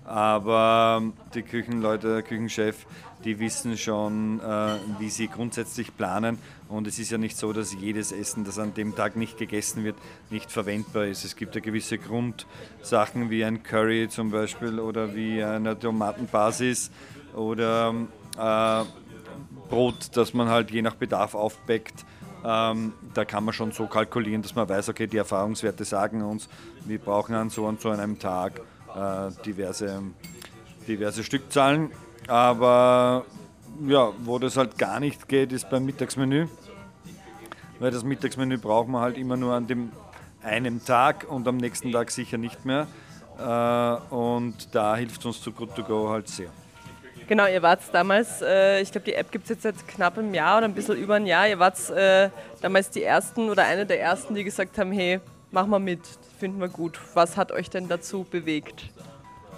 Aber 0.06 1.02
die 1.34 1.44
Küchenleute, 1.44 2.08
der 2.08 2.22
Küchenchef, 2.24 2.86
die 3.24 3.40
wissen 3.40 3.78
schon, 3.78 4.40
äh, 4.40 4.76
wie 5.00 5.10
sie 5.10 5.28
grundsätzlich 5.28 5.96
planen. 5.96 6.38
Und 6.74 6.88
es 6.88 6.98
ist 6.98 7.12
ja 7.12 7.20
nicht 7.20 7.38
so, 7.38 7.54
dass 7.54 7.72
jedes 7.76 8.12
Essen, 8.12 8.46
das 8.46 8.58
an 8.58 8.74
dem 8.74 8.96
Tag 8.96 9.16
nicht 9.16 9.38
gegessen 9.38 9.84
wird, 9.84 9.96
nicht 10.32 10.52
verwendbar 10.52 11.06
ist. 11.06 11.24
Es 11.24 11.36
gibt 11.36 11.54
ja 11.54 11.62
gewisse 11.62 12.00
Grundsachen 12.00 13.30
wie 13.30 13.46
ein 13.46 13.62
Curry 13.62 14.10
zum 14.10 14.32
Beispiel 14.32 14.80
oder 14.80 15.14
wie 15.14 15.44
eine 15.44 15.78
Tomatenbasis 15.78 16.90
oder 17.36 17.94
äh, 18.40 18.84
Brot, 19.70 20.18
das 20.18 20.34
man 20.34 20.50
halt 20.50 20.72
je 20.72 20.82
nach 20.82 20.96
Bedarf 20.96 21.36
aufbeckt. 21.36 22.06
Ähm, 22.44 22.94
da 23.14 23.24
kann 23.24 23.46
man 23.46 23.54
schon 23.54 23.72
so 23.72 23.86
kalkulieren, 23.86 24.42
dass 24.42 24.56
man 24.56 24.68
weiß, 24.68 24.90
okay, 24.90 25.06
die 25.06 25.18
Erfahrungswerte 25.18 25.86
sagen 25.86 26.24
uns, 26.24 26.50
wir 26.86 26.98
brauchen 26.98 27.36
an 27.36 27.52
so 27.52 27.66
und 27.66 27.82
so 27.82 27.92
einem 27.92 28.18
Tag 28.18 28.62
äh, 28.96 29.30
diverse, 29.46 30.02
diverse 30.88 31.24
Stückzahlen. 31.24 31.92
Aber 32.28 33.26
ja, 33.86 34.12
wo 34.26 34.40
das 34.40 34.58
halt 34.58 34.80
gar 34.80 35.00
nicht 35.00 35.28
geht, 35.28 35.52
ist 35.52 35.70
beim 35.70 35.86
Mittagsmenü. 35.86 36.48
Weil 37.84 37.92
das 37.92 38.06
Mittagsmenü 38.06 38.60
braucht 38.60 38.88
man 38.88 39.02
halt 39.02 39.18
immer 39.18 39.36
nur 39.36 39.54
an 39.54 39.68
dem 39.68 39.92
einem 40.42 40.86
Tag 40.86 41.26
und 41.30 41.46
am 41.50 41.58
nächsten 41.58 41.92
Tag 41.92 42.12
sicher 42.12 42.38
nicht 42.38 42.64
mehr. 42.64 42.88
Äh, 43.38 44.14
und 44.16 44.74
da 44.74 44.96
hilft 44.96 45.26
uns 45.26 45.42
zu 45.42 45.52
Good 45.52 45.76
to 45.76 45.84
Go 45.84 46.10
halt 46.10 46.30
sehr. 46.30 46.48
Genau, 47.28 47.46
ihr 47.46 47.62
wart 47.62 47.82
damals, 47.92 48.42
äh, 48.42 48.80
ich 48.80 48.90
glaube, 48.90 49.04
die 49.04 49.14
App 49.14 49.30
gibt 49.34 49.44
es 49.44 49.50
jetzt 49.50 49.64
seit 49.64 49.86
knapp 49.86 50.18
einem 50.18 50.34
Jahr 50.34 50.60
oder 50.60 50.68
ein 50.70 50.74
bisschen 50.74 50.96
über 50.96 51.16
ein 51.16 51.26
Jahr. 51.26 51.46
Ihr 51.46 51.60
wart 51.60 51.90
äh, 51.90 52.30
damals 52.62 52.90
die 52.90 53.04
Ersten 53.04 53.50
oder 53.50 53.66
eine 53.66 53.86
der 53.86 54.00
Ersten, 54.00 54.34
die 54.34 54.46
gesagt 54.46 54.78
haben, 54.78 54.94
hey, 54.94 55.20
mach 55.52 55.68
mal 55.68 55.80
mit, 55.80 56.00
finden 56.40 56.62
wir 56.62 56.70
gut. 56.70 56.98
Was 57.16 57.36
hat 57.36 57.52
euch 57.52 57.70
denn 57.70 57.90
dazu 57.90 58.24
bewegt? 58.24 58.92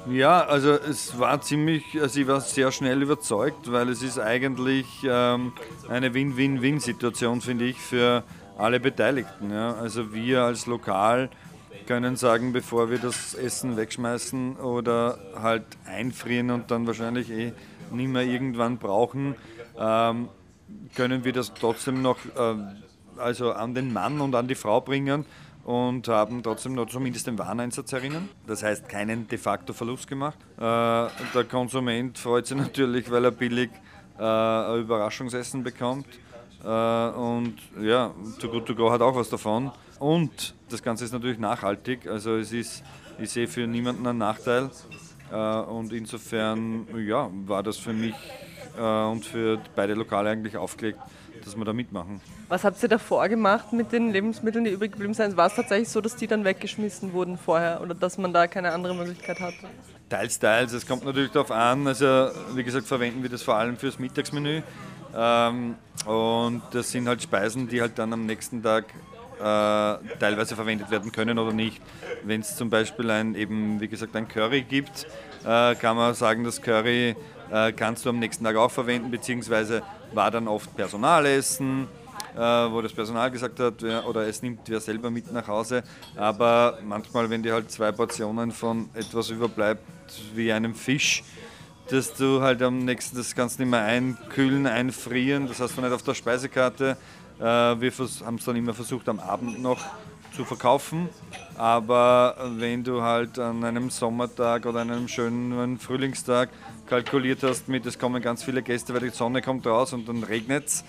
Ja, 0.09 0.45
also 0.45 0.71
es 0.71 1.17
war 1.17 1.41
ziemlich, 1.41 1.83
also 1.99 2.19
ich 2.19 2.27
war 2.27 2.39
sehr 2.39 2.71
schnell 2.71 3.01
überzeugt, 3.01 3.71
weil 3.71 3.89
es 3.89 4.03
ist 4.03 4.19
eigentlich 4.19 4.85
ähm, 5.03 5.53
eine 5.89 6.13
Win-Win-Win-Situation, 6.13 7.41
finde 7.41 7.65
ich, 7.65 7.77
für 7.77 8.23
alle 8.57 8.79
Beteiligten. 8.79 9.51
Ja. 9.51 9.73
Also 9.73 10.13
wir 10.13 10.43
als 10.43 10.67
Lokal 10.67 11.29
können 11.87 12.17
sagen, 12.17 12.53
bevor 12.53 12.91
wir 12.91 12.99
das 12.99 13.33
Essen 13.33 13.77
wegschmeißen 13.77 14.57
oder 14.57 15.17
halt 15.41 15.65
einfrieren 15.85 16.51
und 16.51 16.69
dann 16.69 16.85
wahrscheinlich 16.85 17.31
eh 17.31 17.53
nicht 17.91 18.09
mehr 18.09 18.23
irgendwann 18.23 18.77
brauchen, 18.77 19.35
ähm, 19.79 20.29
können 20.95 21.23
wir 21.23 21.33
das 21.33 21.53
trotzdem 21.53 22.03
noch 22.03 22.17
äh, 22.35 22.55
also 23.17 23.53
an 23.53 23.73
den 23.73 23.91
Mann 23.91 24.21
und 24.21 24.35
an 24.35 24.47
die 24.47 24.55
Frau 24.55 24.81
bringen 24.81 25.25
und 25.65 26.07
haben 26.07 26.43
trotzdem 26.43 26.75
noch 26.75 26.87
zumindest 26.87 27.25
den 27.25 27.39
Wareneinsatz 27.39 27.91
erinnern. 27.91 28.29
Das 28.45 28.61
heißt, 28.61 28.87
keinen 28.87 29.27
de 29.27 29.37
facto 29.39 29.73
Verlust 29.73 30.07
gemacht. 30.07 30.37
Äh, 30.57 30.61
der 30.61 31.45
Konsument 31.49 32.17
freut 32.17 32.45
sich 32.45 32.57
natürlich, 32.65 33.09
weil 33.09 33.25
er 33.25 33.31
billig 33.31 33.71
äh, 34.19 34.23
ein 34.23 34.81
Überraschungsessen 34.81 35.63
bekommt. 35.63 36.05
Äh, 36.63 36.67
und 36.67 37.55
ja, 37.81 38.13
Too 38.39 38.49
Good 38.49 38.67
To 38.67 38.75
Go 38.75 38.91
hat 38.91 39.01
auch 39.01 39.15
was 39.15 39.29
davon. 39.29 39.71
Und 39.99 40.53
das 40.69 40.83
Ganze 40.83 41.03
ist 41.03 41.13
natürlich 41.13 41.39
nachhaltig. 41.39 42.07
Also 42.07 42.35
es 42.35 42.53
ist, 42.53 42.83
ich 43.17 43.31
sehe 43.31 43.47
für 43.47 43.65
niemanden 43.65 44.05
einen 44.05 44.19
Nachteil. 44.19 44.69
Und 45.31 45.91
insofern 45.91 46.85
ja, 47.03 47.29
war 47.47 47.63
das 47.63 47.77
für 47.77 47.93
mich 47.93 48.13
und 48.79 49.25
für 49.25 49.59
beide 49.75 49.93
Lokale 49.93 50.29
eigentlich 50.29 50.57
aufgelegt, 50.57 50.99
dass 51.43 51.55
wir 51.55 51.65
da 51.65 51.73
mitmachen. 51.73 52.21
Was 52.47 52.63
habt 52.63 52.81
ihr 52.83 52.89
davor 52.89 53.27
gemacht 53.29 53.73
mit 53.73 53.91
den 53.91 54.11
Lebensmitteln, 54.11 54.65
die 54.65 54.71
übrig 54.71 54.91
geblieben 54.91 55.13
sind? 55.13 55.35
War 55.37 55.47
es 55.47 55.55
tatsächlich 55.55 55.89
so, 55.89 56.01
dass 56.01 56.15
die 56.15 56.27
dann 56.27 56.45
weggeschmissen 56.45 57.13
wurden 57.13 57.37
vorher 57.37 57.81
oder 57.81 57.95
dass 57.95 58.17
man 58.17 58.33
da 58.33 58.47
keine 58.47 58.71
andere 58.71 58.95
Möglichkeit 58.95 59.39
hatte? 59.39 59.67
Teils, 60.09 60.37
teils. 60.37 60.73
Es 60.73 60.85
kommt 60.85 61.03
natürlich 61.03 61.31
darauf 61.31 61.51
an. 61.51 61.87
Also, 61.87 62.29
wie 62.53 62.63
gesagt, 62.63 62.85
verwenden 62.85 63.23
wir 63.23 63.29
das 63.29 63.41
vor 63.41 63.55
allem 63.55 63.77
fürs 63.77 63.97
Mittagsmenü. 63.97 64.61
Ähm, 65.15 65.75
und 66.05 66.61
das 66.71 66.91
sind 66.91 67.07
halt 67.07 67.23
Speisen, 67.23 67.67
die 67.67 67.81
halt 67.81 67.97
dann 67.97 68.13
am 68.13 68.25
nächsten 68.25 68.61
Tag 68.61 68.85
äh, 69.39 69.41
teilweise 70.19 70.55
verwendet 70.55 70.91
werden 70.91 71.11
können 71.11 71.39
oder 71.39 71.53
nicht. 71.53 71.81
Wenn 72.23 72.41
es 72.41 72.55
zum 72.55 72.69
Beispiel 72.69 73.09
ein, 73.09 73.35
eben, 73.35 73.81
wie 73.81 73.87
gesagt, 73.87 74.15
ein 74.15 74.27
Curry 74.27 74.61
gibt, 74.61 75.07
äh, 75.45 75.75
kann 75.75 75.95
man 75.95 76.13
sagen, 76.13 76.43
das 76.43 76.61
Curry 76.61 77.15
äh, 77.51 77.71
kannst 77.71 78.05
du 78.05 78.09
am 78.09 78.19
nächsten 78.19 78.43
Tag 78.43 78.55
auch 78.55 78.71
verwenden, 78.71 79.11
beziehungsweise 79.11 79.83
war 80.13 80.31
dann 80.31 80.47
oft 80.47 80.75
Personalessen, 80.75 81.87
äh, 82.35 82.39
wo 82.39 82.81
das 82.81 82.93
Personal 82.93 83.31
gesagt 83.31 83.59
hat, 83.59 83.75
wer, 83.81 84.07
oder 84.07 84.27
es 84.27 84.41
nimmt 84.41 84.67
wer 84.67 84.79
selber 84.79 85.09
mit 85.09 85.31
nach 85.31 85.47
Hause. 85.47 85.83
Aber 86.15 86.79
manchmal, 86.83 87.29
wenn 87.29 87.43
dir 87.43 87.53
halt 87.53 87.71
zwei 87.71 87.91
Portionen 87.91 88.51
von 88.51 88.89
etwas 88.93 89.29
überbleibt, 89.29 89.81
wie 90.33 90.51
einem 90.51 90.75
Fisch, 90.75 91.23
dass 91.89 92.13
du 92.13 92.41
halt 92.41 92.61
am 92.61 92.79
nächsten, 92.79 93.15
das 93.15 93.35
du 93.35 93.59
nicht 93.59 93.69
mehr 93.69 93.83
einkühlen, 93.83 94.65
einfrieren, 94.65 95.47
das 95.47 95.59
hast 95.59 95.77
du 95.77 95.81
nicht 95.81 95.93
auf 95.93 96.01
der 96.03 96.15
Speisekarte. 96.15 96.97
Äh, 97.39 97.43
wir 97.43 97.91
haben 98.25 98.35
es 98.35 98.45
dann 98.45 98.55
immer 98.55 98.73
versucht, 98.73 99.07
am 99.07 99.19
Abend 99.19 99.61
noch 99.61 99.79
zu 100.35 100.45
verkaufen. 100.45 101.09
Aber 101.57 102.35
wenn 102.57 102.83
du 102.83 103.01
halt 103.01 103.39
an 103.39 103.63
einem 103.63 103.89
Sommertag 103.89 104.65
oder 104.65 104.81
einem 104.81 105.07
schönen 105.07 105.79
Frühlingstag 105.79 106.49
kalkuliert 106.87 107.43
hast 107.43 107.67
mit, 107.67 107.85
es 107.85 107.97
kommen 107.97 108.21
ganz 108.21 108.43
viele 108.43 108.61
Gäste, 108.61 108.93
weil 108.93 109.01
die 109.01 109.09
Sonne 109.09 109.41
kommt 109.41 109.65
raus 109.65 109.93
und 109.93 110.07
dann 110.07 110.23
regnet 110.23 110.67
es, 110.67 110.83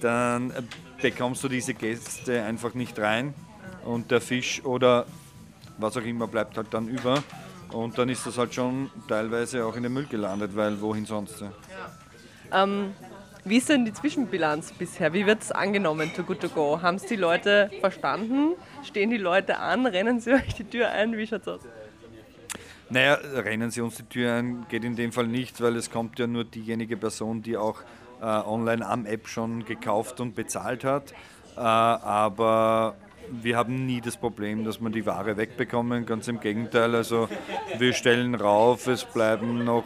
dann 0.00 0.52
bekommst 1.00 1.44
du 1.44 1.48
diese 1.48 1.74
Gäste 1.74 2.42
einfach 2.42 2.74
nicht 2.74 2.98
rein 2.98 3.34
und 3.84 4.10
der 4.10 4.20
Fisch 4.20 4.64
oder 4.64 5.06
was 5.78 5.96
auch 5.96 6.02
immer 6.02 6.26
bleibt 6.26 6.56
halt 6.56 6.72
dann 6.72 6.88
über. 6.88 7.22
Und 7.72 7.98
dann 7.98 8.08
ist 8.08 8.26
das 8.26 8.38
halt 8.38 8.54
schon 8.54 8.90
teilweise 9.08 9.64
auch 9.64 9.74
in 9.74 9.82
den 9.82 9.92
Müll 9.92 10.06
gelandet, 10.06 10.54
weil 10.54 10.80
wohin 10.80 11.04
sonst? 11.06 11.40
Ja. 11.40 12.62
Ähm, 12.62 12.92
wie 13.44 13.56
ist 13.56 13.68
denn 13.68 13.84
die 13.84 13.92
Zwischenbilanz 13.92 14.72
bisher? 14.72 15.12
Wie 15.12 15.26
wird 15.26 15.42
es 15.42 15.52
angenommen, 15.52 16.12
to 16.14 16.22
good 16.22 16.40
to 16.40 16.48
go? 16.48 16.80
Haben 16.80 16.96
es 16.96 17.06
die 17.06 17.16
Leute 17.16 17.70
verstanden? 17.80 18.52
Stehen 18.84 19.10
die 19.10 19.18
Leute 19.18 19.58
an? 19.58 19.86
Rennen 19.86 20.20
sie 20.20 20.32
euch 20.34 20.54
die 20.54 20.64
Tür 20.64 20.90
ein? 20.90 21.16
Wie 21.16 21.26
schaut 21.26 21.42
es 21.42 21.48
aus? 21.48 21.60
Naja, 22.90 23.14
rennen 23.14 23.70
sie 23.70 23.80
uns 23.80 23.96
die 23.96 24.04
Tür 24.04 24.34
ein, 24.34 24.66
geht 24.68 24.84
in 24.84 24.94
dem 24.94 25.12
Fall 25.12 25.26
nicht, 25.26 25.60
weil 25.60 25.76
es 25.76 25.90
kommt 25.90 26.18
ja 26.18 26.26
nur 26.26 26.44
diejenige 26.44 26.96
Person, 26.96 27.42
die 27.42 27.56
auch 27.56 27.80
äh, 28.20 28.24
online 28.24 28.86
am 28.86 29.06
App 29.06 29.26
schon 29.28 29.64
gekauft 29.64 30.20
und 30.20 30.34
bezahlt 30.34 30.84
hat. 30.84 31.12
Äh, 31.56 31.60
aber 31.60 32.96
wir 33.30 33.56
haben 33.56 33.86
nie 33.86 34.00
das 34.00 34.16
Problem, 34.16 34.64
dass 34.64 34.80
wir 34.80 34.90
die 34.90 35.06
Ware 35.06 35.36
wegbekommen. 35.36 36.06
Ganz 36.06 36.28
im 36.28 36.40
Gegenteil. 36.40 36.94
Also 36.94 37.28
wir 37.78 37.92
stellen 37.92 38.34
rauf, 38.34 38.86
es 38.86 39.04
bleiben 39.04 39.64
noch 39.64 39.84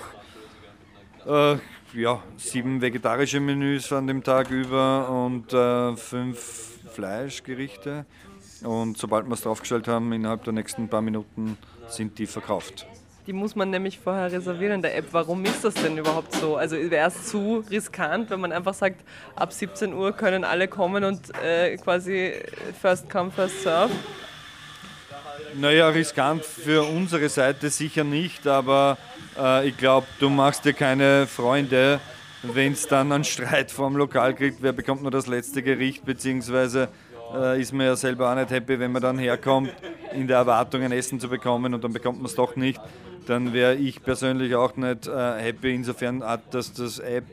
äh, 1.26 1.56
ja, 1.94 2.22
sieben 2.36 2.80
vegetarische 2.80 3.40
Menüs 3.40 3.92
an 3.92 4.06
dem 4.06 4.22
Tag 4.22 4.50
über 4.50 5.08
und 5.08 5.52
äh, 5.52 5.96
fünf 5.96 6.80
Fleischgerichte. 6.92 8.06
Und 8.62 8.98
sobald 8.98 9.26
wir 9.26 9.34
es 9.34 9.42
draufgestellt 9.42 9.86
haben, 9.88 10.12
innerhalb 10.12 10.44
der 10.44 10.52
nächsten 10.52 10.88
paar 10.88 11.02
Minuten 11.02 11.56
sind 11.88 12.18
die 12.18 12.26
verkauft. 12.26 12.86
Die 13.26 13.34
muss 13.34 13.54
man 13.54 13.68
nämlich 13.68 13.98
vorher 13.98 14.32
reservieren 14.32 14.76
in 14.76 14.82
der 14.82 14.96
App. 14.96 15.08
Warum 15.12 15.44
ist 15.44 15.62
das 15.62 15.74
denn 15.74 15.98
überhaupt 15.98 16.34
so? 16.34 16.56
Also 16.56 16.76
wäre 16.76 17.08
es 17.08 17.26
zu 17.26 17.62
riskant, 17.70 18.30
wenn 18.30 18.40
man 18.40 18.52
einfach 18.52 18.72
sagt, 18.72 19.02
ab 19.36 19.52
17 19.52 19.92
Uhr 19.92 20.12
können 20.12 20.44
alle 20.44 20.66
kommen 20.66 21.04
und 21.04 21.20
äh, 21.44 21.76
quasi 21.76 22.32
first 22.80 23.10
come, 23.10 23.30
first 23.30 23.62
serve? 23.62 23.92
Naja, 25.54 25.88
riskant 25.88 26.44
für 26.44 26.84
unsere 26.84 27.28
Seite 27.28 27.68
sicher 27.68 28.04
nicht, 28.04 28.46
aber 28.46 28.96
äh, 29.38 29.68
ich 29.68 29.76
glaube, 29.76 30.06
du 30.20 30.30
machst 30.30 30.64
dir 30.64 30.72
keine 30.72 31.26
Freunde, 31.26 32.00
wenn 32.42 32.72
es 32.72 32.86
dann 32.86 33.12
einen 33.12 33.24
Streit 33.24 33.70
vorm 33.70 33.96
Lokal 33.96 34.34
kriegt, 34.34 34.62
wer 34.62 34.72
bekommt 34.72 35.02
nur 35.02 35.10
das 35.10 35.26
letzte 35.26 35.62
Gericht, 35.62 36.04
beziehungsweise 36.04 36.88
äh, 37.34 37.60
ist 37.60 37.72
man 37.72 37.86
ja 37.86 37.96
selber 37.96 38.30
auch 38.30 38.34
nicht 38.34 38.50
happy, 38.50 38.78
wenn 38.78 38.92
man 38.92 39.02
dann 39.02 39.18
herkommt, 39.18 39.72
in 40.14 40.26
der 40.26 40.38
Erwartung 40.38 40.82
ein 40.82 40.92
Essen 40.92 41.20
zu 41.20 41.28
bekommen 41.28 41.74
und 41.74 41.84
dann 41.84 41.92
bekommt 41.92 42.18
man 42.18 42.26
es 42.26 42.34
doch 42.34 42.56
nicht. 42.56 42.80
Dann 43.26 43.52
wäre 43.52 43.74
ich 43.74 44.02
persönlich 44.02 44.54
auch 44.54 44.76
nicht 44.76 45.06
äh, 45.06 45.38
happy. 45.38 45.74
Insofern 45.74 46.22
hat 46.22 46.54
das 46.54 46.72
das 46.72 46.98
App 46.98 47.26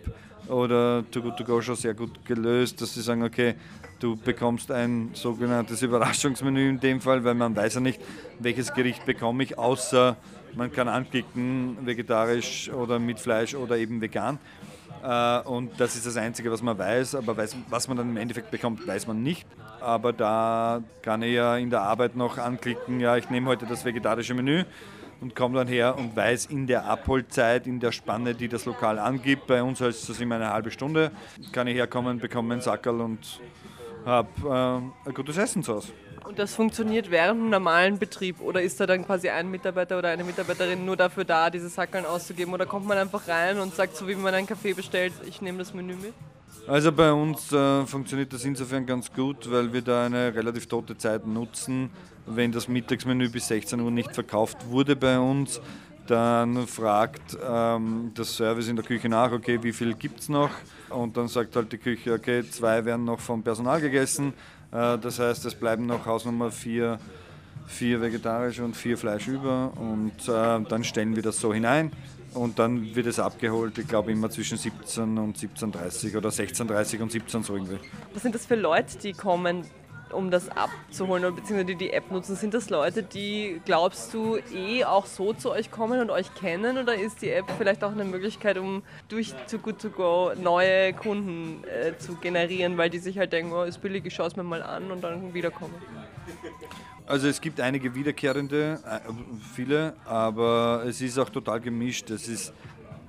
oder 0.48 1.04
Too 1.10 1.22
Good 1.22 1.38
To 1.38 1.44
Go 1.44 1.62
schon 1.62 1.75
sehr 1.75 1.94
gut 1.94 2.25
gelöst, 2.25 2.82
dass 2.82 2.94
sie 2.94 3.02
sagen, 3.02 3.24
okay, 3.24 3.56
du 4.00 4.16
bekommst 4.16 4.72
ein 4.72 5.12
sogenanntes 5.14 5.82
Überraschungsmenü 5.82 6.70
in 6.70 6.80
dem 6.80 7.02
Fall, 7.02 7.24
weil 7.24 7.34
man 7.34 7.56
weiß 7.56 7.75
ja 7.75 7.80
nicht, 7.80 8.02
welches 8.40 8.74
Gericht 8.74 9.06
bekomme 9.06 9.44
ich, 9.44 9.58
außer 9.58 10.18
man 10.56 10.72
kann 10.72 10.88
anklicken, 10.88 11.78
vegetarisch 11.86 12.70
oder 12.70 13.00
mit 13.00 13.20
Fleisch 13.20 13.56
oder 13.56 13.78
eben 13.78 14.02
vegan. 14.02 14.40
Äh, 15.06 15.40
und 15.48 15.80
das 15.80 15.96
ist 15.96 16.06
das 16.06 16.18
Einzige, 16.18 16.52
was 16.52 16.62
man 16.62 16.78
weiß. 16.78 17.16
Aber 17.16 17.38
weiß, 17.38 17.56
was 17.70 17.88
man 17.88 17.98
dann 17.98 18.10
im 18.10 18.18
Endeffekt 18.18 18.52
bekommt, 18.52 18.86
weiß 18.88 19.08
man 19.08 19.22
nicht. 19.22 19.46
Aber 19.80 20.14
da 20.14 20.82
kann 21.02 21.22
ich 21.22 21.34
ja 21.34 21.58
in 21.58 21.70
der 21.70 21.82
Arbeit 21.82 22.16
noch 22.16 22.38
anklicken, 22.38 23.00
ja, 23.00 23.18
ich 23.18 23.30
nehme 23.30 23.48
heute 23.48 23.66
das 23.66 23.86
vegetarische 23.86 24.34
Menü 24.34 24.64
und 25.22 25.36
komme 25.36 25.56
dann 25.56 25.68
her 25.68 25.98
und 25.98 26.16
weiß 26.16 26.48
in 26.48 26.66
der 26.66 26.86
Abholzeit, 26.86 27.68
in 27.68 27.80
der 27.80 27.92
Spanne, 27.92 28.34
die 28.34 28.48
das 28.48 28.66
Lokal 28.66 29.00
angibt, 29.00 29.48
bei 29.48 29.62
uns 29.62 29.80
heißt 29.80 30.10
das 30.10 30.20
immer 30.20 30.36
eine 30.36 30.52
halbe 30.52 30.72
Stunde, 30.72 31.12
kann 31.52 31.68
ich 31.68 31.76
herkommen, 31.76 32.20
bekomme 32.20 32.54
einen 32.54 32.62
Sackerl 32.62 33.02
und 33.02 33.40
habe 34.06 34.28
äh, 35.06 35.08
ein 35.10 35.14
gutes 35.14 35.38
Essen 35.38 35.64
zu 35.64 35.76
Hause. 35.76 35.94
Und 36.27 36.39
das 36.39 36.55
funktioniert 36.55 37.12
während 37.12 37.39
einem 37.39 37.50
normalen 37.51 38.00
Betrieb 38.00 38.41
oder 38.41 38.62
ist 38.62 38.79
da 38.79 38.88
dann 38.88 39.05
quasi 39.05 39.29
ein 39.29 39.50
Mitarbeiter 39.51 40.00
oder 40.00 40.10
eine 40.10 40.24
Mitarbeiterin 40.24 40.84
nur 40.84 40.98
dafür 40.98 41.24
da, 41.24 41.51
diese 41.51 41.70
Sackeln 41.70 42.05
auszugeben 42.05 42.51
oder 42.53 42.65
kommt 42.65 42.88
man 42.88 42.98
einfach 42.98 43.27
rein 43.27 43.60
und 43.60 43.75
sagt, 43.75 43.96
so 43.96 44.08
wie 44.08 44.15
man 44.15 44.34
einen 44.34 44.48
Kaffee 44.48 44.74
bestellt, 44.74 45.13
ich 45.27 45.41
nehme 45.41 45.60
das 45.60 45.74
Menü 45.74 45.96
mit? 45.96 46.13
Also 46.67 46.91
bei 46.91 47.12
uns 47.12 47.51
äh, 47.51 47.86
funktioniert 47.86 48.34
das 48.34 48.44
insofern 48.44 48.88
ganz 48.88 49.13
gut, 49.13 49.51
weil 49.51 49.72
wir 49.72 49.84
da 49.84 50.08
eine 50.08 50.34
relativ 50.34 50.65
tote 50.65 50.98
Zeit 50.98 51.27
nutzen. 51.27 51.91
Wenn 52.25 52.51
das 52.51 52.67
Mittagsmenü 52.67 53.29
bis 53.29 53.48
16 53.50 53.79
Uhr 53.79 53.91
nicht 53.91 54.15
verkauft 54.15 54.58
wurde 54.67 54.96
bei 54.96 55.20
uns, 55.20 55.62
dann 56.08 56.65
fragt 56.67 57.38
ähm, 57.48 58.12
das 58.15 58.36
Service 58.36 58.67
in 58.67 58.75
der 58.75 58.86
Küche 58.86 59.10
nach, 59.10 59.32
okay, 59.32 59.60
wie 59.62 59.74
viel 59.74 59.94
gibt 59.94 60.22
es 60.22 60.29
noch? 60.29 60.50
Und 60.89 61.17
dann 61.17 61.27
sagt 61.27 61.55
halt 61.55 61.72
die 61.72 61.77
Küche, 61.77 62.13
okay, 62.13 62.44
zwei 62.50 62.84
werden 62.84 63.05
noch 63.05 63.20
vom 63.20 63.44
Personal 63.44 63.79
gegessen. 63.79 64.34
Äh, 64.75 64.98
das 64.98 65.20
heißt, 65.20 65.46
es 65.46 65.55
bleiben 65.55 65.86
noch 65.86 66.05
Hausnummer 66.05 66.51
vier, 66.51 67.00
vier 67.67 68.01
vegetarische 68.01 68.63
und 68.63 68.75
vier 68.75 68.98
Fleisch 68.98 69.27
über. 69.27 69.72
Und 69.77 70.27
äh, 70.27 70.62
dann 70.67 70.84
stellen 70.84 71.15
wir 71.15 71.24
das 71.24 71.39
so 71.39 71.53
hinein. 71.53 71.91
Und 72.34 72.60
dann 72.60 72.94
wird 72.96 73.08
es 73.08 73.17
abgeholt, 73.17 73.77
ich 73.77 73.88
glaube 73.88 74.12
immer 74.12 74.29
zwischen 74.29 74.58
17 74.58 75.17
und 75.17 75.38
17.30 75.38 76.17
oder 76.17 76.29
16.30 76.29 77.01
und 77.01 77.12
17 77.12 77.44
so 77.44 77.53
irgendwie. 77.53 77.79
Was 78.13 78.24
sind 78.24 78.36
das 78.36 78.46
für 78.46 78.55
Leute, 78.55 78.98
die 78.98 79.13
kommen? 79.13 79.63
Um 80.12 80.32
das 80.32 80.50
abzuholen 80.50 81.26
oder 81.26 81.36
beziehungsweise 81.36 81.76
die 81.76 81.92
App 81.92 82.12
nutzen? 82.12 82.36
Sind 82.36 82.54
das 82.54 82.70
Leute, 82.70 83.04
die 83.04 83.62
glaubst 83.66 84.14
du 84.14 84.38
eh 84.54 84.86
auch 84.86 85.06
so 85.06 85.34
zu 85.34 85.52
euch 85.52 85.72
kommen 85.72 86.00
und 86.02 86.10
euch 86.10 86.34
kennen 86.36 86.78
oder 86.78 86.96
ist 86.96 87.22
die 87.22 87.30
App 87.30 87.46
vielleicht 87.58 87.84
auch 87.84 87.92
eine 87.92 88.06
Möglichkeit, 88.06 88.58
um 88.58 88.84
durch 89.08 89.34
Too 89.50 89.60
Good 89.60 89.80
To 89.82 89.90
Go 89.90 90.32
neue 90.36 90.94
Kunden 90.94 91.64
äh, 91.66 91.98
zu 91.98 92.16
generieren, 92.16 92.78
weil 92.78 92.90
die 92.90 93.00
sich 93.00 93.18
halt 93.18 93.34
denken, 93.34 93.54
oh, 93.54 93.64
ist 93.64 93.82
billig, 93.82 94.06
ich 94.06 94.14
schaue 94.14 94.28
es 94.28 94.36
mir 94.36 94.44
mal 94.44 94.64
an 94.64 94.92
und 94.92 95.04
dann 95.04 95.34
wiederkommen? 95.34 95.76
Also 97.08 97.28
es 97.28 97.40
gibt 97.40 97.62
einige 97.62 97.94
wiederkehrende, 97.94 98.80
äh, 98.84 99.00
viele, 99.54 99.94
aber 100.06 100.84
es 100.88 101.02
ist 101.02 101.20
auch 101.20 101.30
total 101.30 101.60
gemischt. 101.60 102.10
Es 102.10 102.28
ist 102.28 102.52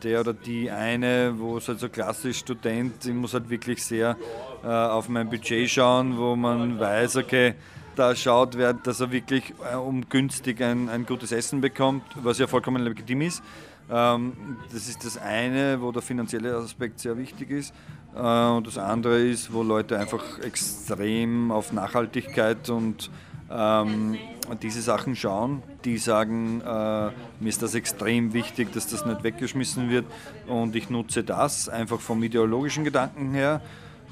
der 0.06 0.20
oder 0.20 0.32
die 0.32 0.70
eine, 0.70 1.34
wo 1.36 1.56
es 1.58 1.66
halt 1.66 1.80
so 1.80 1.88
klassisch 1.88 2.38
Student, 2.38 3.04
ich 3.04 3.12
muss 3.12 3.34
halt 3.34 3.50
wirklich 3.50 3.82
sehr 3.82 4.16
äh, 4.62 4.68
auf 4.68 5.08
mein 5.08 5.28
Budget 5.28 5.68
schauen, 5.68 6.16
wo 6.16 6.36
man 6.36 6.78
weiß, 6.78 7.16
okay, 7.16 7.54
da 7.96 8.14
schaut 8.14 8.56
wer, 8.56 8.72
dass 8.72 9.00
er 9.00 9.10
wirklich 9.10 9.52
äh, 9.68 9.74
um 9.74 10.08
günstig 10.08 10.62
ein, 10.62 10.88
ein 10.88 11.06
gutes 11.06 11.32
Essen 11.32 11.60
bekommt, 11.60 12.04
was 12.22 12.38
ja 12.38 12.46
vollkommen 12.46 12.84
legitim 12.84 13.22
ist. 13.22 13.42
Ähm, 13.90 14.58
das 14.72 14.88
ist 14.88 15.04
das 15.04 15.18
eine, 15.18 15.80
wo 15.80 15.90
der 15.90 16.02
finanzielle 16.02 16.54
Aspekt 16.54 17.00
sehr 17.00 17.18
wichtig 17.18 17.50
ist. 17.50 17.74
Äh, 18.14 18.20
und 18.20 18.64
das 18.64 18.78
andere 18.78 19.18
ist, 19.18 19.52
wo 19.52 19.64
Leute 19.64 19.98
einfach 19.98 20.38
extrem 20.38 21.50
auf 21.50 21.72
Nachhaltigkeit 21.72 22.70
und 22.70 23.10
ähm, 23.50 24.16
diese 24.62 24.82
Sachen 24.82 25.16
schauen, 25.16 25.62
die 25.84 25.98
sagen, 25.98 26.60
äh, 26.60 27.10
mir 27.40 27.48
ist 27.48 27.62
das 27.62 27.74
extrem 27.74 28.32
wichtig, 28.32 28.72
dass 28.72 28.86
das 28.86 29.06
nicht 29.06 29.22
weggeschmissen 29.22 29.90
wird 29.90 30.06
und 30.46 30.74
ich 30.76 30.90
nutze 30.90 31.22
das 31.22 31.68
einfach 31.68 32.00
vom 32.00 32.22
ideologischen 32.22 32.84
Gedanken 32.84 33.32
her. 33.32 33.60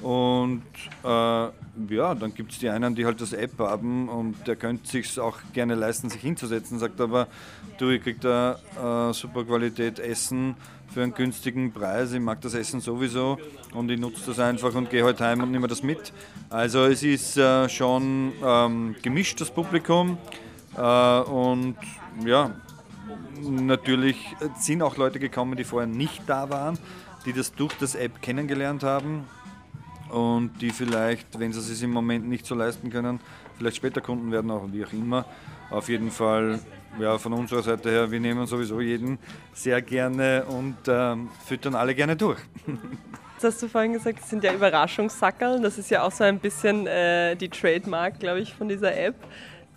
Und 0.02 0.62
äh, 1.02 1.08
ja, 1.08 2.14
dann 2.14 2.34
gibt 2.34 2.52
es 2.52 2.58
die 2.58 2.68
einen, 2.68 2.94
die 2.94 3.06
halt 3.06 3.20
das 3.20 3.32
App 3.32 3.58
haben 3.58 4.08
und 4.08 4.46
der 4.46 4.56
könnte 4.56 4.86
sich 4.88 5.18
auch 5.18 5.38
gerne 5.52 5.74
leisten, 5.76 6.10
sich 6.10 6.20
hinzusetzen, 6.20 6.78
sagt 6.78 7.00
aber, 7.00 7.28
du, 7.78 7.90
ich 7.90 8.02
krieg 8.02 8.20
da 8.20 8.58
äh, 8.76 9.14
super 9.14 9.44
Qualität 9.44 9.98
Essen 9.98 10.56
für 10.92 11.02
einen 11.02 11.14
günstigen 11.14 11.72
Preis. 11.72 12.12
Ich 12.12 12.20
mag 12.20 12.40
das 12.40 12.54
Essen 12.54 12.80
sowieso 12.80 13.38
und 13.74 13.90
ich 13.90 13.98
nutze 13.98 14.22
das 14.26 14.38
einfach 14.38 14.74
und 14.74 14.90
gehe 14.90 15.04
heute 15.04 15.24
heim 15.24 15.42
und 15.42 15.50
nehme 15.50 15.68
das 15.68 15.82
mit. 15.82 16.12
Also 16.50 16.84
es 16.84 17.02
ist 17.02 17.36
äh, 17.36 17.68
schon 17.68 18.32
ähm, 18.44 18.96
gemischt, 19.02 19.40
das 19.40 19.50
Publikum. 19.50 20.18
Äh, 20.76 20.80
und 20.80 21.76
ja, 22.24 22.50
natürlich 23.40 24.36
sind 24.58 24.82
auch 24.82 24.96
Leute 24.96 25.18
gekommen, 25.18 25.56
die 25.56 25.64
vorher 25.64 25.88
nicht 25.88 26.22
da 26.26 26.48
waren, 26.50 26.78
die 27.26 27.32
das 27.32 27.52
durch 27.52 27.74
das 27.74 27.94
App 27.94 28.22
kennengelernt 28.22 28.82
haben 28.82 29.24
und 30.10 30.60
die 30.60 30.70
vielleicht, 30.70 31.38
wenn 31.38 31.52
sie 31.52 31.60
es 31.60 31.82
im 31.82 31.90
Moment 31.90 32.28
nicht 32.28 32.46
so 32.46 32.54
leisten 32.54 32.90
können, 32.90 33.20
vielleicht 33.58 33.76
später 33.76 34.00
Kunden 34.00 34.30
werden, 34.30 34.50
auch 34.50 34.68
wie 34.70 34.84
auch 34.84 34.92
immer. 34.92 35.24
Auf 35.70 35.88
jeden 35.88 36.10
Fall 36.10 36.60
ja, 36.98 37.18
von 37.18 37.32
unserer 37.32 37.62
Seite 37.62 37.90
her, 37.90 38.10
wir 38.10 38.20
nehmen 38.20 38.46
sowieso 38.46 38.80
jeden 38.80 39.18
sehr 39.52 39.82
gerne 39.82 40.44
und 40.46 40.76
ähm, 40.86 41.28
füttern 41.46 41.74
alle 41.74 41.94
gerne 41.94 42.16
durch. 42.16 42.38
Das 43.36 43.52
hast 43.52 43.62
du 43.62 43.68
vorhin 43.68 43.92
gesagt, 43.92 44.20
das 44.20 44.30
sind 44.30 44.44
ja 44.44 44.54
Überraschungssackerl. 44.54 45.60
Das 45.60 45.76
ist 45.76 45.90
ja 45.90 46.02
auch 46.02 46.12
so 46.12 46.24
ein 46.24 46.38
bisschen 46.38 46.86
äh, 46.86 47.34
die 47.36 47.48
Trademark, 47.48 48.18
glaube 48.20 48.40
ich, 48.40 48.54
von 48.54 48.68
dieser 48.68 48.96
App. 48.96 49.16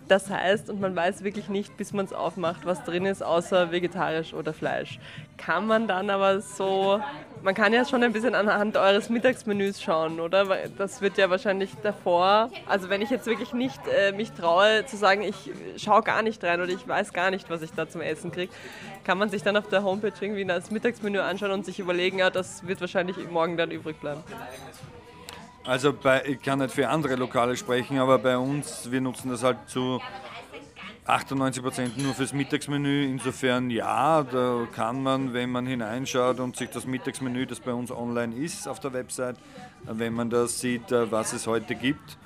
Das 0.08 0.30
heißt, 0.30 0.70
und 0.70 0.80
man 0.80 0.96
weiß 0.96 1.22
wirklich 1.22 1.50
nicht, 1.50 1.76
bis 1.76 1.92
man 1.92 2.06
es 2.06 2.14
aufmacht, 2.14 2.64
was 2.64 2.82
drin 2.82 3.04
ist, 3.04 3.22
außer 3.22 3.70
vegetarisch 3.70 4.32
oder 4.32 4.54
Fleisch. 4.54 4.98
Kann 5.36 5.66
man 5.66 5.86
dann 5.86 6.08
aber 6.08 6.40
so, 6.40 6.98
man 7.42 7.54
kann 7.54 7.74
ja 7.74 7.84
schon 7.84 8.02
ein 8.02 8.14
bisschen 8.14 8.34
anhand 8.34 8.78
eures 8.78 9.10
Mittagsmenüs 9.10 9.82
schauen, 9.82 10.18
oder? 10.18 10.46
Das 10.78 11.02
wird 11.02 11.18
ja 11.18 11.28
wahrscheinlich 11.28 11.70
davor, 11.82 12.50
also 12.66 12.88
wenn 12.88 13.02
ich 13.02 13.10
jetzt 13.10 13.26
wirklich 13.26 13.52
nicht 13.52 13.80
äh, 13.86 14.12
mich 14.12 14.32
traue 14.32 14.86
zu 14.86 14.96
sagen, 14.96 15.22
ich 15.22 15.50
schaue 15.76 16.02
gar 16.02 16.22
nicht 16.22 16.42
rein 16.42 16.62
oder 16.62 16.72
ich 16.72 16.88
weiß 16.88 17.12
gar 17.12 17.30
nicht, 17.30 17.50
was 17.50 17.60
ich 17.60 17.72
da 17.72 17.86
zum 17.86 18.00
Essen 18.00 18.32
kriege, 18.32 18.52
kann 19.04 19.18
man 19.18 19.28
sich 19.28 19.42
dann 19.42 19.58
auf 19.58 19.68
der 19.68 19.82
Homepage 19.84 20.14
irgendwie 20.18 20.46
das 20.46 20.70
Mittagsmenü 20.70 21.18
anschauen 21.18 21.50
und 21.50 21.66
sich 21.66 21.80
überlegen, 21.80 22.18
ja, 22.18 22.30
das 22.30 22.66
wird 22.66 22.80
wahrscheinlich 22.80 23.16
morgen 23.30 23.58
dann 23.58 23.70
übrig 23.70 24.00
bleiben. 24.00 24.22
Also 25.68 25.92
bei, 25.92 26.24
ich 26.24 26.40
kann 26.40 26.60
nicht 26.60 26.72
für 26.72 26.88
andere 26.88 27.16
Lokale 27.16 27.54
sprechen, 27.54 27.98
aber 27.98 28.18
bei 28.18 28.38
uns, 28.38 28.90
wir 28.90 29.02
nutzen 29.02 29.28
das 29.28 29.42
halt 29.42 29.58
zu 29.66 30.00
98 31.04 31.62
Prozent 31.62 31.98
nur 31.98 32.14
fürs 32.14 32.32
Mittagsmenü. 32.32 33.04
Insofern 33.04 33.68
ja, 33.68 34.22
da 34.22 34.66
kann 34.74 35.02
man, 35.02 35.34
wenn 35.34 35.50
man 35.50 35.66
hineinschaut 35.66 36.40
und 36.40 36.56
sich 36.56 36.70
das 36.70 36.86
Mittagsmenü, 36.86 37.44
das 37.44 37.60
bei 37.60 37.74
uns 37.74 37.90
online 37.90 38.34
ist 38.34 38.66
auf 38.66 38.80
der 38.80 38.94
Website, 38.94 39.36
wenn 39.84 40.14
man 40.14 40.30
das 40.30 40.58
sieht, 40.58 40.90
äh, 40.90 41.12
was 41.12 41.34
es 41.34 41.46
heute 41.46 41.74
gibt, 41.74 42.16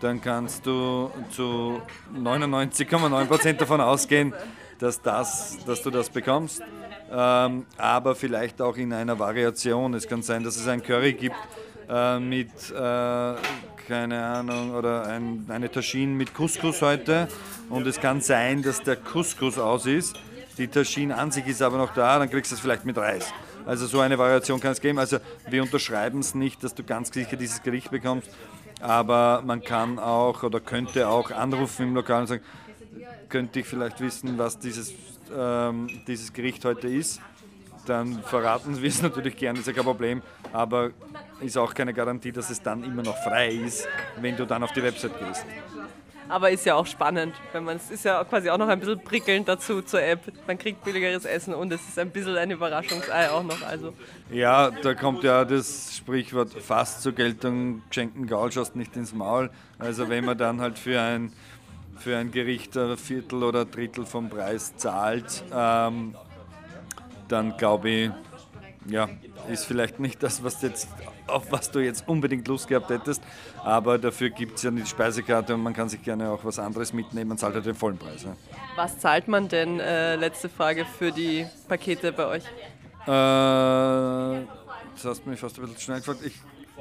dann 0.00 0.20
kannst 0.20 0.66
du 0.66 1.12
zu 1.30 1.80
99,9 2.20 3.26
Prozent 3.26 3.60
davon 3.60 3.80
ausgehen, 3.80 4.34
dass, 4.80 5.00
das, 5.00 5.56
dass 5.64 5.82
du 5.82 5.90
das 5.90 6.10
bekommst. 6.10 6.62
Ähm, 7.12 7.64
aber 7.76 8.16
vielleicht 8.16 8.60
auch 8.60 8.76
in 8.76 8.92
einer 8.92 9.20
Variation. 9.20 9.94
Es 9.94 10.08
kann 10.08 10.22
sein, 10.22 10.42
dass 10.42 10.56
es 10.56 10.66
ein 10.66 10.82
Curry 10.82 11.12
gibt, 11.12 11.36
äh, 11.88 12.18
mit, 12.18 12.48
äh, 12.70 13.34
keine 13.86 14.24
Ahnung, 14.24 14.74
oder 14.74 15.06
ein, 15.06 15.46
eine 15.48 15.70
Taschine 15.70 16.12
mit 16.12 16.34
Couscous 16.34 16.82
heute. 16.82 17.28
Und 17.70 17.86
es 17.86 18.00
kann 18.00 18.20
sein, 18.20 18.62
dass 18.62 18.82
der 18.82 18.96
Couscous 18.96 19.58
aus 19.58 19.86
ist. 19.86 20.16
Die 20.58 20.68
Taschine 20.68 21.16
an 21.16 21.30
sich 21.30 21.46
ist 21.46 21.62
aber 21.62 21.78
noch 21.78 21.94
da, 21.94 22.18
dann 22.18 22.28
kriegst 22.28 22.50
du 22.50 22.56
es 22.56 22.60
vielleicht 22.60 22.84
mit 22.84 22.98
Reis. 22.98 23.32
Also 23.64 23.86
so 23.86 24.00
eine 24.00 24.18
Variation 24.18 24.60
kann 24.60 24.72
es 24.72 24.80
geben. 24.80 24.98
Also 24.98 25.18
wir 25.48 25.62
unterschreiben 25.62 26.20
es 26.20 26.34
nicht, 26.34 26.62
dass 26.64 26.74
du 26.74 26.82
ganz 26.82 27.12
sicher 27.12 27.36
dieses 27.36 27.62
Gericht 27.62 27.90
bekommst. 27.90 28.28
Aber 28.80 29.42
man 29.44 29.62
kann 29.62 29.98
auch 29.98 30.42
oder 30.42 30.60
könnte 30.60 31.08
auch 31.08 31.30
anrufen 31.30 31.88
im 31.88 31.94
Lokal 31.94 32.22
und 32.22 32.26
sagen, 32.28 32.42
könnte 33.28 33.60
ich 33.60 33.66
vielleicht 33.66 34.00
wissen, 34.00 34.38
was 34.38 34.58
dieses, 34.58 34.92
ähm, 35.36 35.88
dieses 36.06 36.32
Gericht 36.32 36.64
heute 36.64 36.88
ist 36.88 37.20
dann 37.88 38.22
verraten 38.22 38.80
wir 38.80 38.88
es 38.88 39.02
natürlich 39.02 39.36
gerne, 39.36 39.60
ist 39.60 39.66
ja 39.66 39.72
kein 39.72 39.84
Problem, 39.84 40.22
aber 40.52 40.90
ist 41.40 41.56
auch 41.56 41.72
keine 41.72 41.94
Garantie, 41.94 42.32
dass 42.32 42.50
es 42.50 42.60
dann 42.62 42.84
immer 42.84 43.02
noch 43.02 43.16
frei 43.22 43.48
ist, 43.48 43.88
wenn 44.20 44.36
du 44.36 44.46
dann 44.46 44.62
auf 44.62 44.72
die 44.72 44.82
Website 44.82 45.18
gehst. 45.18 45.44
Aber 46.28 46.50
ist 46.50 46.66
ja 46.66 46.74
auch 46.74 46.86
spannend, 46.86 47.34
wenn 47.52 47.64
man 47.64 47.76
es 47.76 47.90
ist 47.90 48.04
ja 48.04 48.22
quasi 48.24 48.50
auch 48.50 48.58
noch 48.58 48.68
ein 48.68 48.78
bisschen 48.78 49.02
prickelnd 49.02 49.48
dazu 49.48 49.80
zur 49.80 50.02
App. 50.02 50.20
Man 50.46 50.58
kriegt 50.58 50.84
billigeres 50.84 51.24
Essen 51.24 51.54
und 51.54 51.72
es 51.72 51.80
ist 51.88 51.98
ein 51.98 52.10
bisschen 52.10 52.36
ein 52.36 52.50
Überraschungsei 52.50 53.30
auch 53.30 53.42
noch. 53.42 53.62
Also. 53.62 53.94
Ja, 54.30 54.70
da 54.70 54.94
kommt 54.94 55.24
ja 55.24 55.46
das 55.46 55.96
Sprichwort 55.96 56.52
fast 56.52 57.02
zur 57.02 57.12
Geltung, 57.12 57.82
geschenken 57.88 58.26
Gaul 58.26 58.52
schaust 58.52 58.76
nicht 58.76 58.94
ins 58.96 59.14
Maul. 59.14 59.50
Also 59.78 60.10
wenn 60.10 60.24
man 60.26 60.36
dann 60.36 60.60
halt 60.60 60.78
für 60.78 61.00
ein, 61.00 61.32
für 61.96 62.18
ein 62.18 62.30
Gericht 62.30 62.76
ein 62.76 62.98
Viertel 62.98 63.42
oder 63.42 63.64
Drittel 63.64 64.04
vom 64.04 64.28
Preis 64.28 64.76
zahlt, 64.76 65.42
ähm, 65.50 66.14
dann 67.28 67.56
glaube 67.56 67.88
ich, 67.88 68.10
ja, 68.86 69.08
ist 69.50 69.66
vielleicht 69.66 70.00
nicht 70.00 70.22
das, 70.22 70.42
was 70.42 70.62
jetzt, 70.62 70.88
auf 71.26 71.50
was 71.50 71.70
du 71.70 71.80
jetzt 71.80 72.08
unbedingt 72.08 72.48
Lust 72.48 72.68
gehabt 72.68 72.90
hättest, 72.90 73.22
aber 73.62 73.98
dafür 73.98 74.30
gibt 74.30 74.56
es 74.56 74.62
ja 74.62 74.70
die 74.70 74.86
Speisekarte 74.86 75.54
und 75.54 75.62
man 75.62 75.74
kann 75.74 75.88
sich 75.88 76.02
gerne 76.02 76.30
auch 76.30 76.44
was 76.44 76.58
anderes 76.58 76.92
mitnehmen, 76.92 77.28
man 77.28 77.38
zahlt 77.38 77.54
halt 77.54 77.66
den 77.66 77.74
vollen 77.74 77.98
Preis. 77.98 78.22
Ja. 78.22 78.36
Was 78.76 78.98
zahlt 78.98 79.28
man 79.28 79.48
denn, 79.48 79.80
äh, 79.80 80.16
letzte 80.16 80.48
Frage, 80.48 80.84
für 80.84 81.12
die 81.12 81.46
Pakete 81.68 82.12
bei 82.12 82.26
euch? 82.26 82.44
Äh, 83.06 84.46
das 84.94 85.04
hast 85.04 85.24
du 85.24 85.30
mich 85.30 85.40
fast 85.40 85.58
ein 85.58 85.62
bisschen 85.62 85.80
schnell 85.80 85.98
gefragt. 85.98 86.20
Ich 86.24 86.34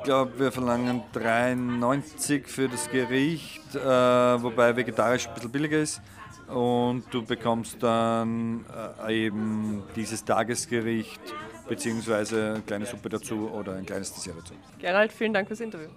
glaube, 0.04 0.40
wir 0.40 0.52
verlangen 0.52 1.02
3,90 1.14 2.48
für 2.48 2.70
das 2.70 2.90
Gericht, 2.90 3.76
äh, 3.76 3.80
wobei 3.80 4.76
vegetarisch 4.76 5.28
ein 5.28 5.34
bisschen 5.34 5.52
billiger 5.52 5.80
ist 5.80 6.02
und 6.48 7.04
du 7.12 7.24
bekommst 7.24 7.82
dann 7.84 8.66
äh, 9.08 9.26
eben 9.26 9.84
dieses 9.96 10.24
Tagesgericht 10.24 11.22
beziehungsweise 11.68 12.54
eine 12.54 12.62
kleine 12.62 12.86
Suppe 12.86 13.10
dazu 13.10 13.50
oder 13.50 13.76
ein 13.76 13.86
kleines 13.86 14.14
Dessert 14.14 14.36
dazu. 14.38 14.54
Gerald, 14.80 15.12
vielen 15.12 15.34
Dank 15.34 15.48
fürs 15.48 15.60
Interview. 15.60 15.90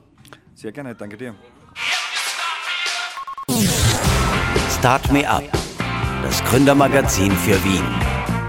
Sehr 0.54 0.72
gerne, 0.72 0.94
danke 0.94 1.16
dir. 1.16 1.34
Start 4.78 5.12
Me 5.12 5.28
Up, 5.28 5.44
das 6.22 6.42
Gründermagazin 6.44 7.32
für 7.32 7.62
Wien. 7.64 7.84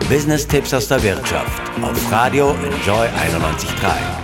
Business-Tipps 0.09 0.73
aus 0.73 0.87
der 0.87 1.01
Wirtschaft 1.03 1.61
auf 1.81 2.11
Radio 2.11 2.51
Enjoy 2.51 3.07
91.3. 3.07 4.21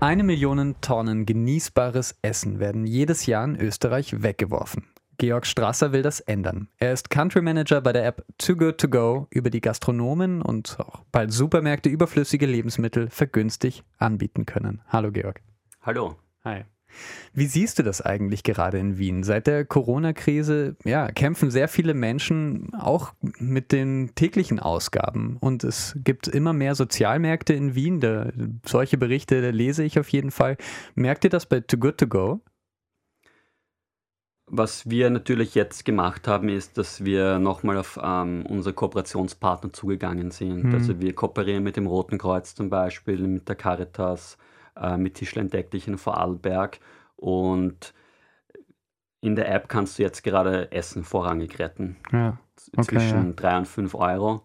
Eine 0.00 0.22
Million 0.22 0.76
Tonnen 0.80 1.26
genießbares 1.26 2.14
Essen 2.22 2.60
werden 2.60 2.86
jedes 2.86 3.26
Jahr 3.26 3.44
in 3.44 3.58
Österreich 3.58 4.22
weggeworfen. 4.22 4.84
Georg 5.18 5.46
Strasser 5.46 5.92
will 5.92 6.02
das 6.02 6.20
ändern. 6.20 6.68
Er 6.78 6.92
ist 6.92 7.10
Country 7.10 7.42
Manager 7.42 7.80
bei 7.80 7.92
der 7.92 8.06
App 8.06 8.24
Too 8.38 8.54
Good 8.54 8.78
To 8.78 8.88
Go, 8.88 9.26
über 9.30 9.50
die 9.50 9.60
Gastronomen 9.60 10.40
und 10.40 10.78
auch 10.78 11.02
bald 11.10 11.32
Supermärkte 11.32 11.88
überflüssige 11.88 12.46
Lebensmittel 12.46 13.10
vergünstigt 13.10 13.84
anbieten 13.98 14.46
können. 14.46 14.80
Hallo 14.86 15.10
Georg. 15.10 15.42
Hallo. 15.82 16.14
Hi. 16.44 16.62
Wie 17.34 17.46
siehst 17.46 17.80
du 17.80 17.82
das 17.82 18.00
eigentlich 18.00 18.44
gerade 18.44 18.78
in 18.78 18.96
Wien? 18.96 19.24
Seit 19.24 19.48
der 19.48 19.64
Corona-Krise 19.64 20.76
ja, 20.84 21.10
kämpfen 21.10 21.50
sehr 21.50 21.66
viele 21.66 21.94
Menschen 21.94 22.72
auch 22.74 23.12
mit 23.20 23.72
den 23.72 24.12
täglichen 24.14 24.60
Ausgaben. 24.60 25.36
Und 25.40 25.64
es 25.64 25.98
gibt 26.04 26.28
immer 26.28 26.52
mehr 26.52 26.76
Sozialmärkte 26.76 27.54
in 27.54 27.74
Wien. 27.74 28.00
Da, 28.00 28.30
solche 28.64 28.98
Berichte 28.98 29.50
lese 29.50 29.82
ich 29.82 29.98
auf 29.98 30.08
jeden 30.10 30.30
Fall. 30.30 30.56
Merkt 30.94 31.24
ihr 31.24 31.30
das 31.30 31.46
bei 31.46 31.58
Too 31.60 31.78
Good 31.78 31.98
To 31.98 32.06
Go? 32.06 32.40
Was 34.50 34.88
wir 34.88 35.10
natürlich 35.10 35.54
jetzt 35.54 35.84
gemacht 35.84 36.26
haben, 36.26 36.48
ist, 36.48 36.78
dass 36.78 37.04
wir 37.04 37.38
nochmal 37.38 37.76
auf 37.76 37.98
ähm, 38.02 38.46
unsere 38.48 38.74
Kooperationspartner 38.74 39.72
zugegangen 39.72 40.30
sind. 40.30 40.64
Mhm. 40.64 40.74
Also 40.74 41.00
wir 41.00 41.14
kooperieren 41.14 41.62
mit 41.62 41.76
dem 41.76 41.86
Roten 41.86 42.18
Kreuz 42.18 42.54
zum 42.54 42.70
Beispiel, 42.70 43.18
mit 43.18 43.48
der 43.48 43.56
Caritas, 43.56 44.38
äh, 44.76 44.96
mit 44.96 45.14
Tischlein 45.14 45.48
Deck 45.48 45.70
dich 45.70 45.86
in 45.86 45.98
Vorarlberg 45.98 46.80
und 47.16 47.92
in 49.20 49.36
der 49.36 49.52
App 49.52 49.68
kannst 49.68 49.98
du 49.98 50.02
jetzt 50.02 50.22
gerade 50.22 50.70
Essen 50.72 51.04
vorrangig 51.04 51.58
retten. 51.58 51.96
Ja. 52.12 52.38
Okay, 52.76 52.86
zwischen 52.86 53.26
ja. 53.28 53.32
3 53.34 53.58
und 53.58 53.68
5 53.68 53.94
Euro. 53.94 54.42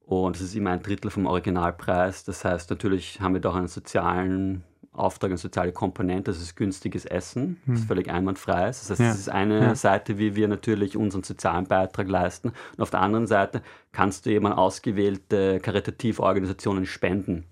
Und 0.00 0.36
es 0.36 0.42
ist 0.42 0.54
immer 0.54 0.70
ein 0.70 0.82
Drittel 0.82 1.10
vom 1.10 1.26
Originalpreis. 1.26 2.24
Das 2.24 2.44
heißt, 2.44 2.70
natürlich 2.70 3.20
haben 3.20 3.34
wir 3.34 3.40
da 3.40 3.50
auch 3.50 3.56
einen 3.56 3.68
sozialen 3.68 4.64
Auftrag, 4.96 5.30
eine 5.30 5.38
soziale 5.38 5.72
Komponente. 5.72 6.30
Das 6.30 6.40
ist 6.40 6.56
günstiges 6.56 7.04
Essen, 7.04 7.60
das 7.66 7.76
ist 7.76 7.80
hm. 7.82 7.88
völlig 7.88 8.10
einwandfrei. 8.10 8.66
Das 8.66 8.90
heißt, 8.90 9.00
ja. 9.00 9.08
das 9.08 9.18
ist 9.18 9.28
eine 9.28 9.60
ja. 9.60 9.74
Seite, 9.74 10.18
wie 10.18 10.36
wir 10.36 10.48
natürlich 10.48 10.96
unseren 10.96 11.22
sozialen 11.22 11.66
Beitrag 11.66 12.08
leisten. 12.08 12.48
Und 12.48 12.82
auf 12.82 12.90
der 12.90 13.00
anderen 13.00 13.26
Seite 13.26 13.62
kannst 13.92 14.26
du 14.26 14.30
eben 14.30 14.46
an 14.46 14.52
ausgewählte 14.52 15.60
karitative 15.60 16.22
Organisationen 16.22 16.86
spenden. 16.86 17.44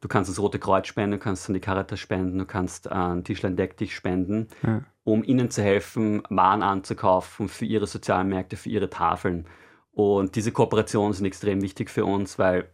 Du 0.00 0.08
kannst 0.08 0.30
das 0.30 0.38
Rote 0.38 0.58
Kreuz 0.58 0.86
spenden, 0.86 1.12
du 1.12 1.18
kannst 1.18 1.48
an 1.48 1.54
die 1.54 1.60
Caritas 1.60 2.00
spenden, 2.00 2.38
du 2.38 2.46
kannst 2.46 2.90
an 2.90 3.22
Tischlein 3.22 3.56
Deck 3.56 3.76
dich 3.76 3.94
spenden, 3.94 4.48
ja. 4.62 4.82
um 5.04 5.22
ihnen 5.22 5.50
zu 5.50 5.62
helfen, 5.62 6.22
Waren 6.30 6.62
anzukaufen 6.62 7.48
für 7.48 7.66
ihre 7.66 7.86
sozialen 7.86 8.28
Märkte, 8.28 8.56
für 8.56 8.70
ihre 8.70 8.88
Tafeln. 8.88 9.46
Und 9.92 10.36
diese 10.36 10.52
Kooperationen 10.52 11.12
sind 11.12 11.26
extrem 11.26 11.60
wichtig 11.60 11.90
für 11.90 12.06
uns, 12.06 12.38
weil 12.38 12.70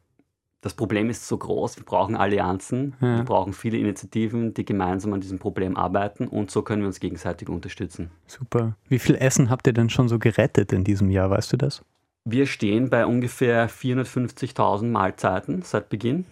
das 0.67 0.75
Problem 0.75 1.11
ist 1.11 1.29
so 1.29 1.39
groß, 1.39 1.77
wir 1.77 1.85
brauchen 1.85 2.17
Allianzen, 2.17 2.95
ja. 3.01 3.19
wir 3.19 3.23
brauchen 3.23 3.53
viele 3.53 3.79
Initiativen, 3.79 4.53
die 4.53 4.65
gemeinsam 4.65 5.13
an 5.13 5.21
diesem 5.21 5.39
Problem 5.39 5.77
arbeiten 5.77 6.27
und 6.27 6.51
so 6.51 6.63
können 6.63 6.83
wir 6.83 6.89
uns 6.89 6.99
gegenseitig 6.99 7.49
unterstützen. 7.49 8.11
Super. 8.27 8.75
Wie 8.89 8.99
viel 8.99 9.15
Essen 9.15 9.49
habt 9.49 9.69
ihr 9.69 9.73
denn 9.73 9.91
schon 9.91 10.09
so 10.09 10.19
gerettet 10.19 10.73
in 10.73 10.83
diesem 10.83 11.09
Jahr, 11.09 11.31
weißt 11.31 11.53
du 11.53 11.57
das? 11.57 11.85
Wir 12.25 12.47
stehen 12.47 12.91
bei 12.91 13.07
ungefähr 13.07 13.71
450.000 13.71 14.87
Mahlzeiten 14.87 15.63
seit 15.63 15.89
Beginn. 15.89 16.27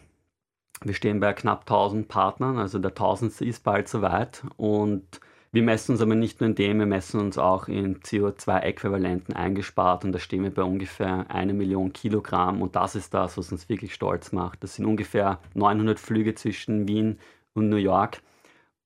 Wir 0.83 0.94
stehen 0.94 1.20
bei 1.20 1.33
knapp 1.33 1.61
1000 1.61 2.09
Partnern, 2.09 2.59
also 2.59 2.81
der 2.81 2.92
tausendste 2.92 3.44
ist 3.44 3.62
bald 3.62 3.88
soweit. 3.88 4.42
Und 4.57 5.20
wir 5.54 5.62
messen 5.62 5.92
uns 5.92 6.00
aber 6.00 6.16
nicht 6.16 6.40
nur 6.40 6.50
in 6.50 6.56
dem, 6.56 6.80
wir 6.80 6.86
messen 6.86 7.20
uns 7.20 7.38
auch 7.38 7.68
in 7.68 8.00
CO2-Äquivalenten 8.00 9.34
eingespart 9.34 10.04
und 10.04 10.10
da 10.10 10.18
stehen 10.18 10.42
wir 10.42 10.50
bei 10.50 10.64
ungefähr 10.64 11.30
eine 11.30 11.54
Million 11.54 11.92
Kilogramm 11.92 12.60
und 12.60 12.74
das 12.74 12.96
ist 12.96 13.14
das, 13.14 13.38
was 13.38 13.52
uns 13.52 13.68
wirklich 13.68 13.94
stolz 13.94 14.32
macht. 14.32 14.64
Das 14.64 14.74
sind 14.74 14.84
ungefähr 14.84 15.38
900 15.54 16.00
Flüge 16.00 16.34
zwischen 16.34 16.88
Wien 16.88 17.20
und 17.52 17.68
New 17.68 17.76
York 17.76 18.20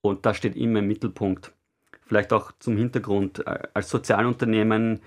und 0.02 0.26
da 0.26 0.34
steht 0.34 0.56
immer 0.56 0.80
im 0.80 0.88
Mittelpunkt. 0.88 1.54
Vielleicht 2.06 2.34
auch 2.34 2.52
zum 2.58 2.76
Hintergrund, 2.76 3.46
äh, 3.46 3.60
als 3.72 3.88
Sozialunternehmen 3.88 5.00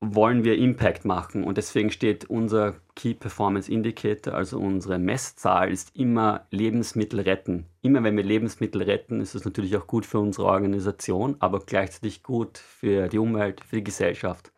wollen 0.00 0.44
wir 0.44 0.56
Impact 0.56 1.04
machen 1.04 1.42
und 1.42 1.58
deswegen 1.58 1.90
steht 1.90 2.24
unser 2.26 2.76
Key 2.94 3.14
Performance 3.14 3.70
Indicator, 3.70 4.34
also 4.34 4.58
unsere 4.58 4.98
Messzahl, 4.98 5.72
ist 5.72 5.96
immer 5.96 6.46
Lebensmittel 6.50 7.20
retten. 7.20 7.66
Immer 7.82 8.04
wenn 8.04 8.16
wir 8.16 8.22
Lebensmittel 8.22 8.82
retten, 8.82 9.20
ist 9.20 9.34
es 9.34 9.44
natürlich 9.44 9.76
auch 9.76 9.86
gut 9.86 10.06
für 10.06 10.20
unsere 10.20 10.46
Organisation, 10.46 11.36
aber 11.40 11.60
gleichzeitig 11.60 12.22
gut 12.22 12.58
für 12.58 13.08
die 13.08 13.18
Umwelt, 13.18 13.62
für 13.64 13.76
die 13.76 13.84
Gesellschaft. 13.84 14.52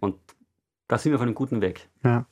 Und 0.00 0.16
da 0.88 0.98
sind 0.98 1.12
wir 1.12 1.16
auf 1.16 1.22
einem 1.22 1.34
guten 1.34 1.62
Weg. 1.62 1.88
Ja. 2.04 2.26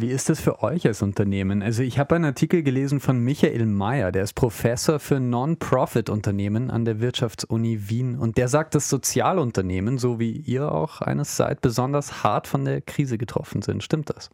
Wie 0.00 0.10
ist 0.10 0.28
das 0.28 0.38
für 0.38 0.62
euch 0.62 0.86
als 0.86 1.02
Unternehmen? 1.02 1.60
Also 1.60 1.82
ich 1.82 1.98
habe 1.98 2.14
einen 2.14 2.26
Artikel 2.26 2.62
gelesen 2.62 3.00
von 3.00 3.18
Michael 3.18 3.66
Mayer, 3.66 4.12
der 4.12 4.22
ist 4.22 4.34
Professor 4.34 5.00
für 5.00 5.18
Non-Profit-Unternehmen 5.18 6.70
an 6.70 6.84
der 6.84 7.00
Wirtschaftsuni 7.00 7.88
Wien 7.88 8.16
und 8.16 8.36
der 8.36 8.46
sagt, 8.46 8.76
dass 8.76 8.88
Sozialunternehmen, 8.88 9.98
so 9.98 10.20
wie 10.20 10.30
ihr 10.30 10.70
auch 10.70 11.00
eines 11.00 11.36
seid, 11.36 11.62
besonders 11.62 12.22
hart 12.22 12.46
von 12.46 12.64
der 12.64 12.80
Krise 12.80 13.18
getroffen 13.18 13.60
sind. 13.60 13.82
Stimmt 13.82 14.10
das? 14.10 14.30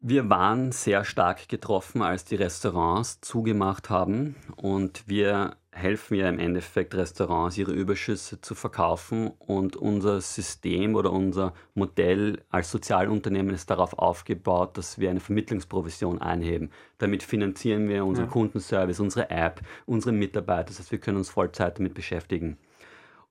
Wir 0.00 0.30
waren 0.30 0.72
sehr 0.72 1.04
stark 1.04 1.50
getroffen, 1.50 2.00
als 2.00 2.24
die 2.24 2.36
Restaurants 2.36 3.20
zugemacht 3.20 3.90
haben 3.90 4.34
und 4.56 5.06
wir 5.08 5.58
helfen 5.74 6.14
ja 6.14 6.28
im 6.28 6.38
Endeffekt 6.38 6.94
Restaurants, 6.94 7.58
ihre 7.58 7.72
Überschüsse 7.72 8.40
zu 8.40 8.54
verkaufen 8.54 9.32
und 9.38 9.76
unser 9.76 10.20
System 10.20 10.94
oder 10.94 11.12
unser 11.12 11.52
Modell 11.74 12.42
als 12.48 12.70
Sozialunternehmen 12.70 13.52
ist 13.54 13.68
darauf 13.70 13.98
aufgebaut, 13.98 14.78
dass 14.78 14.98
wir 14.98 15.10
eine 15.10 15.20
Vermittlungsprovision 15.20 16.22
einheben. 16.22 16.70
Damit 16.98 17.22
finanzieren 17.22 17.88
wir 17.88 18.04
unseren 18.04 18.26
ja. 18.26 18.32
Kundenservice, 18.32 19.00
unsere 19.00 19.30
App, 19.30 19.60
unsere 19.84 20.12
Mitarbeiter, 20.12 20.68
das 20.68 20.78
heißt, 20.78 20.92
wir 20.92 21.00
können 21.00 21.18
uns 21.18 21.28
Vollzeit 21.30 21.78
damit 21.78 21.94
beschäftigen. 21.94 22.56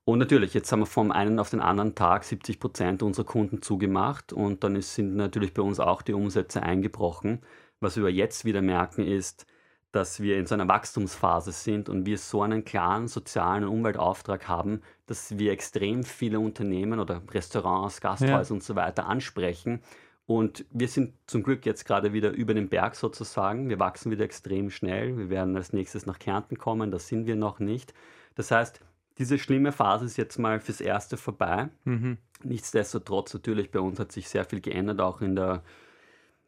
Und 0.04 0.18
natürlich, 0.18 0.52
jetzt 0.52 0.70
haben 0.70 0.80
wir 0.80 0.86
vom 0.86 1.10
einen 1.10 1.38
auf 1.38 1.48
den 1.48 1.60
anderen 1.60 1.94
Tag 1.94 2.24
70 2.24 2.60
Prozent 2.60 3.02
unserer 3.02 3.24
Kunden 3.24 3.62
zugemacht 3.62 4.34
und 4.34 4.62
dann 4.62 4.76
ist, 4.76 4.94
sind 4.94 5.16
natürlich 5.16 5.54
bei 5.54 5.62
uns 5.62 5.80
auch 5.80 6.02
die 6.02 6.12
Umsätze 6.12 6.62
eingebrochen. 6.62 7.40
Was 7.80 7.96
wir 7.96 8.10
jetzt 8.10 8.44
wieder 8.44 8.60
merken 8.60 9.06
ist, 9.06 9.46
dass 9.94 10.20
wir 10.20 10.38
in 10.38 10.46
so 10.46 10.54
einer 10.54 10.66
Wachstumsphase 10.66 11.52
sind 11.52 11.88
und 11.88 12.04
wir 12.04 12.18
so 12.18 12.42
einen 12.42 12.64
klaren 12.64 13.06
sozialen 13.06 13.62
und 13.62 13.70
Umweltauftrag 13.70 14.48
haben, 14.48 14.80
dass 15.06 15.38
wir 15.38 15.52
extrem 15.52 16.02
viele 16.02 16.40
Unternehmen 16.40 16.98
oder 16.98 17.22
Restaurants, 17.30 18.00
Gasthäuser 18.00 18.42
ja. 18.42 18.54
und 18.54 18.62
so 18.64 18.74
weiter 18.74 19.06
ansprechen. 19.06 19.80
Und 20.26 20.64
wir 20.70 20.88
sind 20.88 21.14
zum 21.28 21.44
Glück 21.44 21.64
jetzt 21.64 21.84
gerade 21.84 22.12
wieder 22.12 22.32
über 22.32 22.54
den 22.54 22.68
Berg 22.68 22.96
sozusagen. 22.96 23.68
Wir 23.68 23.78
wachsen 23.78 24.10
wieder 24.10 24.24
extrem 24.24 24.70
schnell. 24.70 25.16
Wir 25.16 25.30
werden 25.30 25.54
als 25.54 25.72
nächstes 25.72 26.06
nach 26.06 26.18
Kärnten 26.18 26.58
kommen, 26.58 26.90
das 26.90 27.06
sind 27.06 27.26
wir 27.26 27.36
noch 27.36 27.60
nicht. 27.60 27.94
Das 28.34 28.50
heißt, 28.50 28.80
diese 29.18 29.38
schlimme 29.38 29.70
Phase 29.70 30.06
ist 30.06 30.16
jetzt 30.16 30.38
mal 30.38 30.58
fürs 30.58 30.80
Erste 30.80 31.16
vorbei. 31.16 31.68
Mhm. 31.84 32.18
Nichtsdestotrotz, 32.42 33.32
natürlich, 33.32 33.70
bei 33.70 33.78
uns 33.78 34.00
hat 34.00 34.10
sich 34.10 34.28
sehr 34.28 34.44
viel 34.44 34.60
geändert, 34.60 35.00
auch 35.00 35.20
in 35.20 35.36
der, 35.36 35.62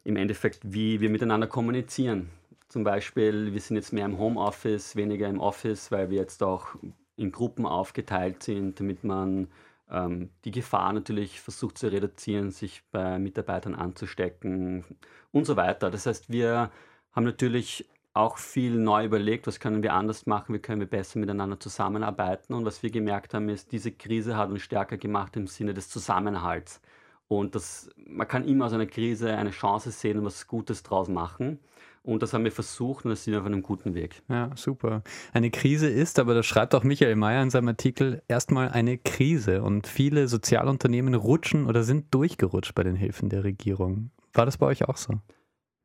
im 0.03 0.17
Endeffekt, 0.17 0.59
wie 0.63 0.99
wir 0.99 1.09
miteinander 1.09 1.47
kommunizieren. 1.47 2.29
Zum 2.69 2.83
Beispiel, 2.83 3.53
wir 3.53 3.61
sind 3.61 3.77
jetzt 3.77 3.93
mehr 3.93 4.05
im 4.05 4.17
Homeoffice, 4.17 4.95
weniger 4.95 5.27
im 5.27 5.39
Office, 5.39 5.91
weil 5.91 6.09
wir 6.09 6.17
jetzt 6.17 6.43
auch 6.43 6.75
in 7.15 7.31
Gruppen 7.31 7.65
aufgeteilt 7.65 8.43
sind, 8.43 8.79
damit 8.79 9.03
man 9.03 9.47
ähm, 9.89 10.29
die 10.45 10.51
Gefahr 10.51 10.91
natürlich 10.93 11.39
versucht 11.39 11.77
zu 11.77 11.91
reduzieren, 11.91 12.51
sich 12.51 12.83
bei 12.91 13.19
Mitarbeitern 13.19 13.73
anzustecken 13.73 14.83
und 15.31 15.45
so 15.45 15.55
weiter. 15.55 15.89
Das 15.89 16.05
heißt, 16.05 16.29
wir 16.29 16.71
haben 17.11 17.23
natürlich 17.23 17.85
auch 18.13 18.37
viel 18.37 18.75
neu 18.75 19.05
überlegt, 19.05 19.47
was 19.47 19.59
können 19.59 19.83
wir 19.83 19.93
anders 19.93 20.25
machen, 20.25 20.53
wie 20.53 20.59
können 20.59 20.81
wir 20.81 20.89
besser 20.89 21.19
miteinander 21.19 21.59
zusammenarbeiten. 21.59 22.53
Und 22.53 22.65
was 22.65 22.83
wir 22.83 22.89
gemerkt 22.89 23.33
haben, 23.33 23.47
ist, 23.49 23.71
diese 23.71 23.91
Krise 23.91 24.35
hat 24.35 24.49
uns 24.49 24.63
stärker 24.63 24.97
gemacht 24.97 25.35
im 25.37 25.47
Sinne 25.47 25.73
des 25.73 25.89
Zusammenhalts. 25.89 26.81
Und 27.27 27.55
das, 27.55 27.89
man 27.95 28.27
kann 28.27 28.45
immer 28.47 28.65
aus 28.65 28.73
einer 28.73 28.87
Krise 28.87 29.35
eine 29.35 29.51
Chance 29.51 29.91
sehen 29.91 30.17
und 30.19 30.25
was 30.25 30.47
Gutes 30.47 30.83
draus 30.83 31.09
machen. 31.09 31.59
Und 32.07 32.23
das 32.23 32.31
haben 32.31 32.45
wir 32.45 32.53
versucht 32.53 33.03
und 33.03 33.11
das 33.11 33.25
sind 33.25 33.33
wir 33.33 33.41
auf 33.41 33.45
einem 33.45 33.61
guten 33.61 33.93
Weg. 33.93 34.21
Ja, 34.29 34.49
super. 34.55 35.03
Eine 35.33 35.51
Krise 35.51 35.89
ist, 35.89 36.19
aber 36.19 36.33
das 36.33 36.45
schreibt 36.45 36.73
auch 36.73 36.85
Michael 36.85 37.17
Mayer 37.17 37.43
in 37.43 37.49
seinem 37.49 37.67
Artikel, 37.67 38.21
erstmal 38.29 38.69
eine 38.69 38.97
Krise. 38.97 39.61
Und 39.61 39.87
viele 39.87 40.29
Sozialunternehmen 40.29 41.15
rutschen 41.15 41.65
oder 41.65 41.83
sind 41.83 42.13
durchgerutscht 42.13 42.73
bei 42.75 42.83
den 42.83 42.95
Hilfen 42.95 43.27
der 43.27 43.43
Regierung. 43.43 44.11
War 44.33 44.45
das 44.45 44.57
bei 44.57 44.67
euch 44.67 44.87
auch 44.87 44.95
so? 44.95 45.15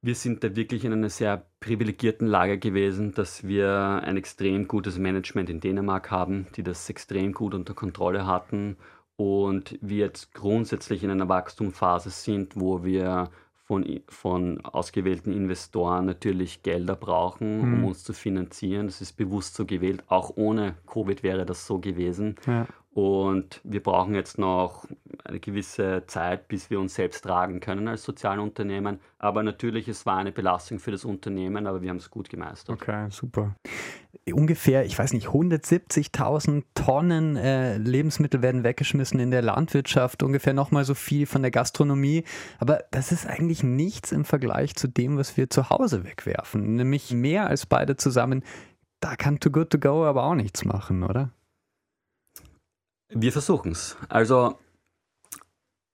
Wir 0.00 0.14
sind 0.14 0.44
da 0.44 0.54
wirklich 0.54 0.84
in 0.84 0.92
einer 0.92 1.10
sehr 1.10 1.44
privilegierten 1.58 2.28
Lage 2.28 2.58
gewesen, 2.58 3.12
dass 3.12 3.42
wir 3.42 4.00
ein 4.04 4.16
extrem 4.16 4.68
gutes 4.68 4.98
Management 4.98 5.50
in 5.50 5.58
Dänemark 5.58 6.12
haben, 6.12 6.46
die 6.54 6.62
das 6.62 6.88
extrem 6.88 7.32
gut 7.32 7.52
unter 7.52 7.74
Kontrolle 7.74 8.28
hatten 8.28 8.76
und 9.16 9.76
wir 9.80 9.98
jetzt 9.98 10.34
grundsätzlich 10.34 11.02
in 11.02 11.10
einer 11.10 11.28
Wachstumsphase 11.28 12.10
sind, 12.10 12.54
wo 12.54 12.84
wir 12.84 13.30
von, 13.72 14.00
von 14.08 14.64
ausgewählten 14.66 15.32
Investoren 15.32 16.04
natürlich 16.04 16.62
Gelder 16.62 16.94
brauchen, 16.94 17.60
um 17.60 17.78
mhm. 17.78 17.84
uns 17.86 18.04
zu 18.04 18.12
finanzieren. 18.12 18.86
Das 18.86 19.00
ist 19.00 19.14
bewusst 19.14 19.54
so 19.54 19.64
gewählt. 19.64 20.04
Auch 20.08 20.32
ohne 20.36 20.74
Covid 20.86 21.22
wäre 21.22 21.46
das 21.46 21.66
so 21.66 21.78
gewesen. 21.78 22.36
Ja. 22.46 22.66
Und 22.92 23.62
wir 23.64 23.82
brauchen 23.82 24.14
jetzt 24.14 24.38
noch 24.38 24.84
eine 25.24 25.40
gewisse 25.40 26.04
Zeit, 26.06 26.48
bis 26.48 26.68
wir 26.68 26.78
uns 26.78 26.94
selbst 26.94 27.22
tragen 27.22 27.60
können 27.60 27.88
als 27.88 28.02
Sozialunternehmen. 28.02 29.00
Aber 29.18 29.42
natürlich, 29.42 29.88
es 29.88 30.04
war 30.04 30.18
eine 30.18 30.32
Belastung 30.32 30.78
für 30.78 30.90
das 30.90 31.06
Unternehmen, 31.06 31.66
aber 31.66 31.80
wir 31.80 31.88
haben 31.88 31.96
es 31.96 32.10
gut 32.10 32.28
gemeistert. 32.28 32.82
Okay, 32.82 33.06
super. 33.08 33.54
Ungefähr, 34.30 34.84
ich 34.84 34.96
weiß 34.96 35.14
nicht, 35.14 35.28
170.000 35.28 36.62
Tonnen 36.74 37.36
äh, 37.36 37.76
Lebensmittel 37.76 38.40
werden 38.40 38.62
weggeschmissen 38.62 39.18
in 39.18 39.32
der 39.32 39.42
Landwirtschaft, 39.42 40.22
ungefähr 40.22 40.54
nochmal 40.54 40.84
so 40.84 40.94
viel 40.94 41.26
von 41.26 41.42
der 41.42 41.50
Gastronomie. 41.50 42.22
Aber 42.58 42.84
das 42.92 43.10
ist 43.10 43.26
eigentlich 43.26 43.64
nichts 43.64 44.12
im 44.12 44.24
Vergleich 44.24 44.76
zu 44.76 44.86
dem, 44.86 45.16
was 45.18 45.36
wir 45.36 45.50
zu 45.50 45.70
Hause 45.70 46.04
wegwerfen. 46.04 46.76
Nämlich 46.76 47.10
mehr 47.12 47.48
als 47.48 47.66
beide 47.66 47.96
zusammen. 47.96 48.44
Da 49.00 49.16
kann 49.16 49.40
Too 49.40 49.50
Good 49.50 49.70
To 49.70 49.78
Go 49.78 50.04
aber 50.04 50.22
auch 50.22 50.36
nichts 50.36 50.64
machen, 50.64 51.02
oder? 51.02 51.32
Wir 53.08 53.32
versuchen 53.32 53.72
es. 53.72 53.96
Also 54.08 54.56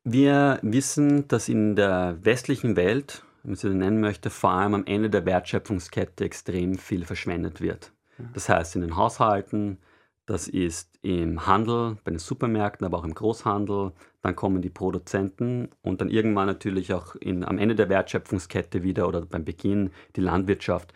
wir 0.04 0.58
wissen, 0.62 1.28
dass 1.28 1.48
in 1.48 1.76
der 1.76 2.18
westlichen 2.22 2.76
Welt, 2.76 3.24
wenn 3.42 3.52
man 3.52 3.56
sie 3.56 3.68
nennen 3.70 4.00
möchte, 4.00 4.28
vor 4.28 4.50
allem 4.50 4.74
am 4.74 4.86
Ende 4.86 5.08
der 5.08 5.24
Wertschöpfungskette 5.24 6.24
extrem 6.24 6.76
viel 6.76 7.06
verschwendet 7.06 7.62
wird. 7.62 7.92
Das 8.34 8.48
heißt 8.48 8.76
in 8.76 8.82
den 8.82 8.96
Haushalten, 8.96 9.78
Das 10.28 10.46
ist 10.46 10.98
im 11.00 11.46
Handel, 11.46 11.96
bei 12.04 12.10
den 12.10 12.18
Supermärkten, 12.18 12.84
aber 12.84 12.98
auch 12.98 13.04
im 13.04 13.14
Großhandel. 13.14 13.92
Dann 14.20 14.36
kommen 14.36 14.60
die 14.60 14.68
Produzenten 14.68 15.70
und 15.80 16.02
dann 16.02 16.10
irgendwann 16.10 16.46
natürlich 16.46 16.92
auch 16.92 17.14
in, 17.16 17.44
am 17.44 17.56
Ende 17.56 17.74
der 17.74 17.88
Wertschöpfungskette 17.88 18.82
wieder 18.82 19.08
oder 19.08 19.22
beim 19.24 19.46
Beginn 19.46 19.90
die 20.16 20.20
Landwirtschaft. 20.20 20.92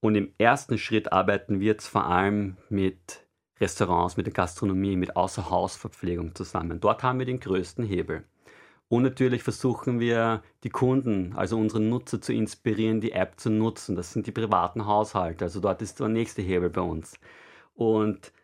Und 0.00 0.16
im 0.16 0.34
ersten 0.36 0.78
Schritt 0.78 1.12
arbeiten 1.12 1.60
wir 1.60 1.68
jetzt 1.68 1.86
vor 1.86 2.06
allem 2.06 2.56
mit 2.70 3.24
Restaurants, 3.60 4.16
mit 4.16 4.26
der 4.26 4.32
Gastronomie, 4.32 4.96
mit 4.96 5.14
Außerhausverpflegung 5.14 6.34
zusammen. 6.34 6.80
Dort 6.80 7.04
haben 7.04 7.20
wir 7.20 7.26
den 7.26 7.38
größten 7.38 7.84
Hebel. 7.84 8.24
Und 8.92 9.04
natürlich 9.04 9.42
versuchen 9.42 10.00
wir, 10.00 10.42
die 10.64 10.68
Kunden, 10.68 11.32
also 11.34 11.56
unsere 11.56 11.80
Nutzer 11.80 12.20
zu 12.20 12.34
inspirieren, 12.34 13.00
die 13.00 13.12
App 13.12 13.40
zu 13.40 13.48
nutzen. 13.48 13.96
Das 13.96 14.12
sind 14.12 14.26
die 14.26 14.32
privaten 14.32 14.84
Haushalte. 14.84 15.46
Also 15.46 15.60
dort 15.60 15.80
ist 15.80 15.98
der 16.00 16.08
nächste 16.08 16.42
Hebel 16.42 16.68
bei 16.68 16.82
uns. 16.82 17.18
Und 17.72 18.34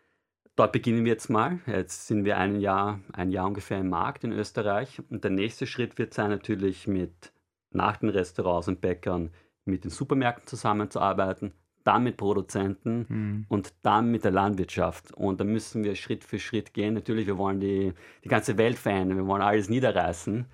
dort 0.55 0.71
beginnen 0.71 1.05
wir 1.05 1.11
jetzt 1.11 1.29
mal. 1.29 1.59
Jetzt 1.67 2.07
sind 2.07 2.25
wir 2.25 2.39
ein 2.39 2.59
Jahr, 2.59 2.99
ein 3.13 3.29
Jahr 3.29 3.45
ungefähr 3.45 3.77
im 3.77 3.89
Markt 3.89 4.23
in 4.23 4.31
Österreich. 4.31 4.99
Und 5.11 5.23
der 5.23 5.29
nächste 5.29 5.67
Schritt 5.67 5.99
wird 5.99 6.15
sein, 6.15 6.31
natürlich 6.31 6.87
mit 6.87 7.31
nach 7.69 7.97
den 7.97 8.09
Restaurants 8.09 8.67
und 8.67 8.81
Bäckern 8.81 9.29
mit 9.65 9.83
den 9.83 9.91
Supermärkten 9.91 10.47
zusammenzuarbeiten, 10.47 11.53
dann 11.89 12.03
mit 12.03 12.17
Produzenten 12.17 13.05
mhm. 13.09 13.45
und 13.49 13.73
dann 13.81 14.11
mit 14.11 14.23
der 14.23 14.29
Landwirtschaft. 14.29 15.11
Und 15.11 15.39
da 15.39 15.43
müssen 15.43 15.83
wir 15.83 15.95
Schritt 15.95 16.23
für 16.23 16.37
Schritt 16.37 16.71
gehen. 16.75 16.93
Natürlich, 16.93 17.25
wir 17.25 17.39
wollen 17.39 17.59
die, 17.59 17.93
die 18.23 18.29
ganze 18.29 18.59
Welt 18.59 18.77
verändern, 18.77 19.17
wir 19.17 19.25
wollen 19.25 19.41
alles 19.41 19.69
niederreißen, 19.69 20.45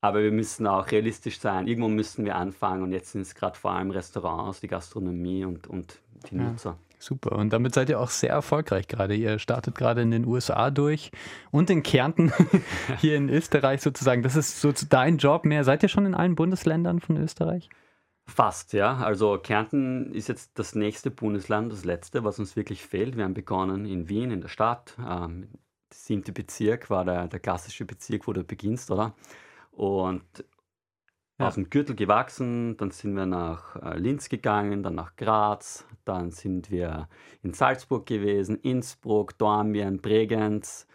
aber 0.00 0.22
wir 0.22 0.30
müssen 0.30 0.68
auch 0.68 0.92
realistisch 0.92 1.40
sein. 1.40 1.66
Irgendwo 1.66 1.88
müssen 1.88 2.24
wir 2.24 2.36
anfangen 2.36 2.84
und 2.84 2.92
jetzt 2.92 3.10
sind 3.10 3.22
es 3.22 3.34
gerade 3.34 3.58
vor 3.58 3.72
allem 3.72 3.90
Restaurants, 3.90 4.60
die 4.60 4.68
Gastronomie 4.68 5.44
und, 5.44 5.66
und 5.66 5.98
die 6.30 6.36
Nutzer. 6.36 6.70
Ja. 6.70 6.78
Super. 7.00 7.32
Und 7.32 7.52
damit 7.52 7.74
seid 7.74 7.90
ihr 7.90 7.98
auch 7.98 8.08
sehr 8.08 8.30
erfolgreich 8.30 8.86
gerade. 8.86 9.16
Ihr 9.16 9.40
startet 9.40 9.74
gerade 9.74 10.00
in 10.00 10.12
den 10.12 10.24
USA 10.24 10.70
durch 10.70 11.10
und 11.50 11.70
in 11.70 11.82
Kärnten 11.82 12.32
hier 13.00 13.16
in 13.16 13.28
Österreich 13.28 13.82
sozusagen. 13.82 14.22
Das 14.22 14.36
ist 14.36 14.60
so 14.60 14.72
dein 14.88 15.18
Job 15.18 15.44
mehr. 15.44 15.64
Seid 15.64 15.82
ihr 15.82 15.88
schon 15.88 16.06
in 16.06 16.14
allen 16.14 16.36
Bundesländern 16.36 17.00
von 17.00 17.16
Österreich? 17.16 17.68
Fast, 18.26 18.72
ja. 18.72 18.96
Also 18.96 19.38
Kärnten 19.38 20.12
ist 20.12 20.28
jetzt 20.28 20.58
das 20.58 20.74
nächste 20.74 21.10
Bundesland, 21.10 21.70
das 21.72 21.84
letzte, 21.84 22.24
was 22.24 22.38
uns 22.38 22.56
wirklich 22.56 22.82
fehlt. 22.82 23.16
Wir 23.16 23.24
haben 23.24 23.34
begonnen 23.34 23.84
in 23.84 24.08
Wien, 24.08 24.30
in 24.30 24.40
der 24.40 24.48
Stadt. 24.48 24.96
Ähm, 24.98 25.48
der 25.52 25.58
siebte 25.90 26.32
Bezirk 26.32 26.88
war 26.88 27.04
der, 27.04 27.28
der 27.28 27.40
klassische 27.40 27.84
Bezirk, 27.84 28.26
wo 28.26 28.32
du 28.32 28.42
beginnst, 28.42 28.90
oder? 28.90 29.14
Und 29.72 30.24
ja. 31.38 31.48
aus 31.48 31.54
dem 31.54 31.68
Gürtel 31.68 31.94
gewachsen, 31.94 32.76
dann 32.78 32.90
sind 32.90 33.14
wir 33.14 33.26
nach 33.26 33.76
äh, 33.76 33.98
Linz 33.98 34.28
gegangen, 34.28 34.82
dann 34.82 34.94
nach 34.94 35.16
Graz, 35.16 35.86
dann 36.04 36.30
sind 36.30 36.70
wir 36.70 37.08
in 37.42 37.52
Salzburg 37.52 38.06
gewesen, 38.06 38.56
Innsbruck, 38.56 39.36
Dornbirn, 39.38 40.00
Bregenz, 40.00 40.86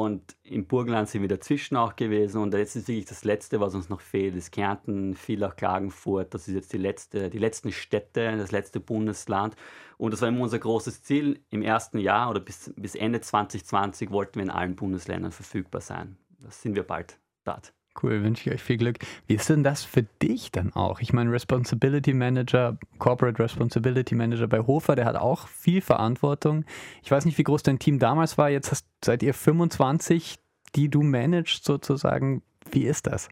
und 0.00 0.36
im 0.42 0.66
Burgenland 0.66 1.08
sind 1.08 1.22
wir 1.22 1.28
dazwischen 1.28 1.76
auch 1.76 1.96
gewesen. 1.96 2.40
Und 2.40 2.54
jetzt 2.54 2.76
ist 2.76 2.88
wirklich 2.88 3.04
das 3.04 3.24
Letzte, 3.24 3.60
was 3.60 3.74
uns 3.74 3.88
noch 3.88 4.00
fehlt, 4.00 4.34
ist 4.34 4.50
Kärnten, 4.50 5.14
Villach, 5.14 5.56
Klagenfurt. 5.56 6.32
Das 6.34 6.48
ist 6.48 6.54
jetzt 6.54 6.72
die, 6.72 6.78
letzte, 6.78 7.30
die 7.30 7.38
letzten 7.38 7.72
Städte, 7.72 8.36
das 8.36 8.52
letzte 8.52 8.80
Bundesland. 8.80 9.56
Und 9.98 10.12
das 10.12 10.22
war 10.22 10.28
immer 10.28 10.40
unser 10.40 10.58
großes 10.58 11.02
Ziel. 11.02 11.40
Im 11.50 11.62
ersten 11.62 11.98
Jahr 11.98 12.30
oder 12.30 12.40
bis, 12.40 12.72
bis 12.76 12.94
Ende 12.94 13.20
2020 13.20 14.10
wollten 14.10 14.36
wir 14.36 14.42
in 14.42 14.50
allen 14.50 14.76
Bundesländern 14.76 15.32
verfügbar 15.32 15.80
sein. 15.80 16.16
Das 16.40 16.62
sind 16.62 16.74
wir 16.74 16.84
bald 16.84 17.18
dort. 17.44 17.72
Cool, 18.00 18.22
wünsche 18.22 18.48
ich 18.48 18.54
euch 18.54 18.62
viel 18.62 18.78
Glück. 18.78 18.98
Wie 19.26 19.34
ist 19.34 19.50
denn 19.50 19.62
das 19.62 19.84
für 19.84 20.02
dich 20.02 20.50
dann 20.50 20.72
auch? 20.72 21.00
Ich 21.00 21.12
meine, 21.12 21.30
Responsibility 21.30 22.14
Manager, 22.14 22.78
Corporate 22.98 23.42
Responsibility 23.42 24.14
Manager 24.14 24.46
bei 24.46 24.60
Hofer, 24.60 24.96
der 24.96 25.04
hat 25.04 25.16
auch 25.16 25.46
viel 25.46 25.82
Verantwortung. 25.82 26.64
Ich 27.02 27.10
weiß 27.10 27.26
nicht, 27.26 27.36
wie 27.36 27.44
groß 27.44 27.62
dein 27.62 27.78
Team 27.78 27.98
damals 27.98 28.38
war. 28.38 28.48
Jetzt 28.48 28.70
hast, 28.70 28.86
seid 29.04 29.22
ihr 29.22 29.34
25, 29.34 30.38
die 30.74 30.88
du 30.88 31.02
managst 31.02 31.64
sozusagen. 31.64 32.42
Wie 32.70 32.84
ist 32.84 33.06
das? 33.06 33.28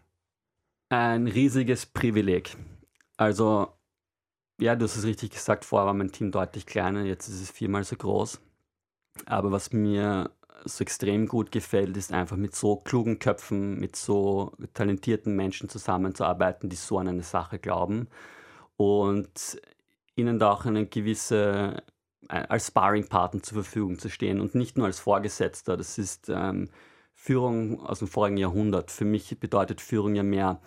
Ein 0.89 1.27
riesiges 1.27 1.85
Privileg. 1.85 2.55
Also, 3.17 3.67
ja, 4.59 4.75
du 4.75 4.85
hast 4.85 4.95
es 4.95 5.05
richtig 5.05 5.31
gesagt, 5.31 5.65
vorher 5.65 5.87
war 5.87 5.93
mein 5.93 6.11
Team 6.11 6.31
deutlich 6.31 6.65
kleiner, 6.65 7.03
jetzt 7.03 7.27
ist 7.27 7.41
es 7.41 7.49
viermal 7.49 7.83
so 7.83 7.95
groß. 7.95 8.39
Aber 9.25 9.51
was 9.51 9.73
mir 9.73 10.29
so 10.65 10.81
extrem 10.81 11.27
gut 11.27 11.51
gefällt, 11.51 11.97
ist 11.97 12.13
einfach 12.13 12.37
mit 12.37 12.55
so 12.55 12.77
klugen 12.77 13.19
Köpfen, 13.19 13.79
mit 13.79 13.95
so 13.95 14.53
talentierten 14.73 15.35
Menschen 15.35 15.69
zusammenzuarbeiten, 15.69 16.69
die 16.69 16.75
so 16.75 16.97
an 16.97 17.07
eine 17.07 17.23
Sache 17.23 17.59
glauben 17.59 18.07
und 18.77 19.61
ihnen 20.15 20.39
da 20.39 20.51
auch 20.51 20.65
eine 20.65 20.85
gewisse, 20.85 21.83
äh, 22.29 22.45
als 22.47 22.67
Sparringpartner 22.67 23.43
zur 23.43 23.63
Verfügung 23.63 23.99
zu 23.99 24.09
stehen 24.09 24.41
und 24.41 24.55
nicht 24.55 24.77
nur 24.77 24.87
als 24.87 24.99
Vorgesetzter. 24.99 25.77
Das 25.77 25.97
ist 25.97 26.29
ähm, 26.29 26.69
Führung 27.13 27.79
aus 27.79 27.99
dem 27.99 28.07
vorigen 28.07 28.37
Jahrhundert. 28.37 28.91
Für 28.91 29.05
mich 29.05 29.39
bedeutet 29.39 29.81
Führung 29.81 30.15
ja 30.15 30.23
mehr, 30.23 30.59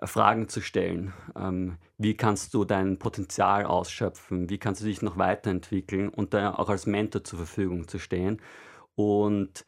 äh, 0.00 0.06
Fragen 0.06 0.48
zu 0.48 0.60
stellen. 0.60 1.12
Ähm, 1.36 1.76
wie 1.98 2.16
kannst 2.16 2.54
du 2.54 2.64
dein 2.64 2.98
Potenzial 2.98 3.64
ausschöpfen? 3.66 4.50
Wie 4.50 4.58
kannst 4.58 4.82
du 4.82 4.86
dich 4.86 5.02
noch 5.02 5.18
weiterentwickeln 5.18 6.08
und 6.08 6.34
da 6.34 6.54
auch 6.54 6.68
als 6.68 6.86
Mentor 6.86 7.24
zur 7.24 7.38
Verfügung 7.38 7.88
zu 7.88 7.98
stehen? 7.98 8.40
Und 8.94 9.64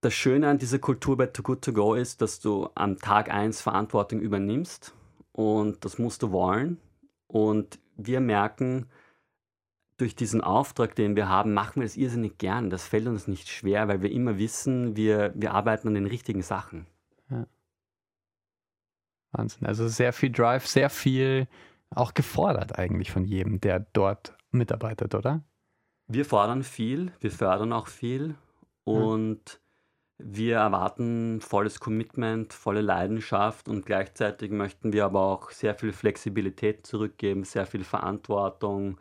das 0.00 0.14
Schöne 0.14 0.48
an 0.48 0.58
dieser 0.58 0.78
Kultur 0.78 1.16
bei 1.16 1.26
Too 1.26 1.42
Good 1.42 1.62
To 1.62 1.72
Go 1.72 1.94
ist, 1.94 2.22
dass 2.22 2.40
du 2.40 2.68
am 2.74 2.98
Tag 2.98 3.30
1 3.30 3.60
Verantwortung 3.60 4.20
übernimmst 4.20 4.94
und 5.32 5.84
das 5.84 5.98
musst 5.98 6.22
du 6.22 6.30
wollen. 6.30 6.78
Und 7.26 7.78
wir 7.96 8.20
merken, 8.20 8.86
durch 9.98 10.14
diesen 10.14 10.40
Auftrag, 10.40 10.94
den 10.94 11.16
wir 11.16 11.28
haben, 11.28 11.52
machen 11.52 11.80
wir 11.80 11.82
das 11.82 11.96
irrsinnig 11.96 12.38
gern. 12.38 12.70
Das 12.70 12.86
fällt 12.86 13.08
uns 13.08 13.26
nicht 13.26 13.48
schwer, 13.48 13.88
weil 13.88 14.00
wir 14.00 14.12
immer 14.12 14.38
wissen, 14.38 14.96
wir, 14.96 15.32
wir 15.34 15.52
arbeiten 15.52 15.88
an 15.88 15.94
den 15.94 16.06
richtigen 16.06 16.42
Sachen. 16.42 16.86
Ja. 17.28 17.46
Wahnsinn. 19.32 19.66
Also 19.66 19.88
sehr 19.88 20.12
viel 20.12 20.30
Drive, 20.30 20.66
sehr 20.66 20.88
viel 20.88 21.48
auch 21.90 22.14
gefordert 22.14 22.78
eigentlich 22.78 23.10
von 23.10 23.24
jedem, 23.24 23.60
der 23.60 23.80
dort 23.92 24.36
mitarbeitet, 24.50 25.14
oder? 25.14 25.42
Wir 26.10 26.24
fordern 26.24 26.62
viel, 26.62 27.12
wir 27.20 27.30
fördern 27.30 27.74
auch 27.74 27.86
viel 27.86 28.34
und 28.84 29.60
wir 30.16 30.56
erwarten 30.56 31.42
volles 31.42 31.80
Commitment, 31.80 32.54
volle 32.54 32.80
Leidenschaft 32.80 33.68
und 33.68 33.84
gleichzeitig 33.84 34.50
möchten 34.50 34.94
wir 34.94 35.04
aber 35.04 35.20
auch 35.20 35.50
sehr 35.50 35.74
viel 35.74 35.92
Flexibilität 35.92 36.86
zurückgeben, 36.86 37.44
sehr 37.44 37.66
viel 37.66 37.84
Verantwortung. 37.84 38.98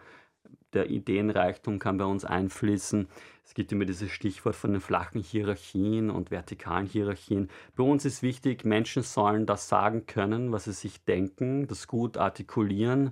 Der 0.74 0.90
Ideenreichtum 0.90 1.80
kann 1.80 1.98
bei 1.98 2.04
uns 2.04 2.26
einfließen. 2.26 3.08
Es 3.46 3.54
gibt 3.54 3.72
immer 3.72 3.86
dieses 3.86 4.12
Stichwort 4.12 4.58
von 4.58 4.74
den 4.74 4.82
flachen 4.82 5.22
Hierarchien 5.22 6.10
und 6.10 6.30
vertikalen 6.30 6.88
Hierarchien. 6.88 7.50
Bei 7.78 7.86
uns 7.86 8.04
ist 8.04 8.22
wichtig, 8.22 8.66
Menschen 8.66 9.02
sollen 9.02 9.46
das 9.46 9.70
sagen 9.70 10.08
können, 10.08 10.52
was 10.52 10.66
sie 10.66 10.74
sich 10.74 11.06
denken, 11.06 11.68
das 11.68 11.88
gut 11.88 12.18
artikulieren, 12.18 13.12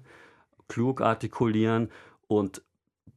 klug 0.67 0.99
artikulieren 0.99 1.89
und 2.27 2.62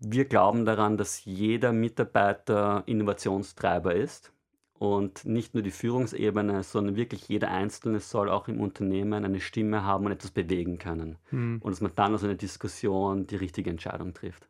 wir 0.00 0.24
glauben 0.24 0.64
daran, 0.64 0.96
dass 0.96 1.24
jeder 1.24 1.72
Mitarbeiter 1.72 2.82
Innovationstreiber 2.86 3.94
ist 3.94 4.32
und 4.78 5.24
nicht 5.24 5.54
nur 5.54 5.62
die 5.62 5.70
Führungsebene, 5.70 6.62
sondern 6.62 6.96
wirklich 6.96 7.28
jeder 7.28 7.50
Einzelne 7.50 8.00
soll 8.00 8.28
auch 8.28 8.48
im 8.48 8.60
Unternehmen 8.60 9.24
eine 9.24 9.40
Stimme 9.40 9.84
haben 9.84 10.06
und 10.06 10.12
etwas 10.12 10.30
bewegen 10.30 10.78
können. 10.78 11.16
Mhm. 11.30 11.58
Und 11.60 11.72
dass 11.72 11.80
man 11.80 11.92
dann 11.94 12.14
aus 12.14 12.24
einer 12.24 12.34
Diskussion 12.34 13.26
die 13.26 13.36
richtige 13.36 13.70
Entscheidung 13.70 14.14
trifft. 14.14 14.47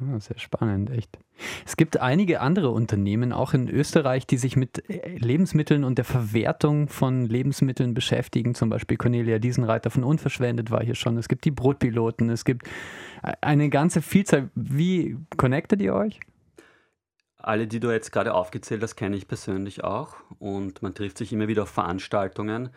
Ah, 0.00 0.18
sehr 0.18 0.38
spannend, 0.38 0.90
echt. 0.90 1.18
Es 1.64 1.76
gibt 1.76 2.00
einige 2.00 2.40
andere 2.40 2.70
Unternehmen, 2.70 3.32
auch 3.32 3.54
in 3.54 3.68
Österreich, 3.68 4.26
die 4.26 4.38
sich 4.38 4.56
mit 4.56 4.88
äh, 4.90 5.16
Lebensmitteln 5.16 5.84
und 5.84 5.98
der 5.98 6.04
Verwertung 6.04 6.88
von 6.88 7.26
Lebensmitteln 7.26 7.94
beschäftigen. 7.94 8.56
Zum 8.56 8.70
Beispiel 8.70 8.96
Cornelia 8.96 9.38
Diesenreiter 9.38 9.90
von 9.90 10.02
Unverschwendet 10.02 10.72
war 10.72 10.82
hier 10.82 10.96
schon. 10.96 11.16
Es 11.16 11.28
gibt 11.28 11.44
die 11.44 11.52
Brotpiloten, 11.52 12.28
es 12.28 12.44
gibt 12.44 12.66
äh, 13.22 13.32
eine 13.40 13.68
ganze 13.70 14.02
Vielzahl. 14.02 14.50
Wie 14.56 15.16
connectet 15.36 15.80
ihr 15.80 15.94
euch? 15.94 16.18
Alle, 17.36 17.68
die 17.68 17.78
du 17.78 17.92
jetzt 17.92 18.10
gerade 18.10 18.34
aufgezählt 18.34 18.82
hast, 18.82 18.96
kenne 18.96 19.16
ich 19.16 19.28
persönlich 19.28 19.84
auch. 19.84 20.16
Und 20.40 20.82
man 20.82 20.94
trifft 20.94 21.18
sich 21.18 21.32
immer 21.32 21.46
wieder 21.46 21.64
auf 21.64 21.70
Veranstaltungen 21.70 22.70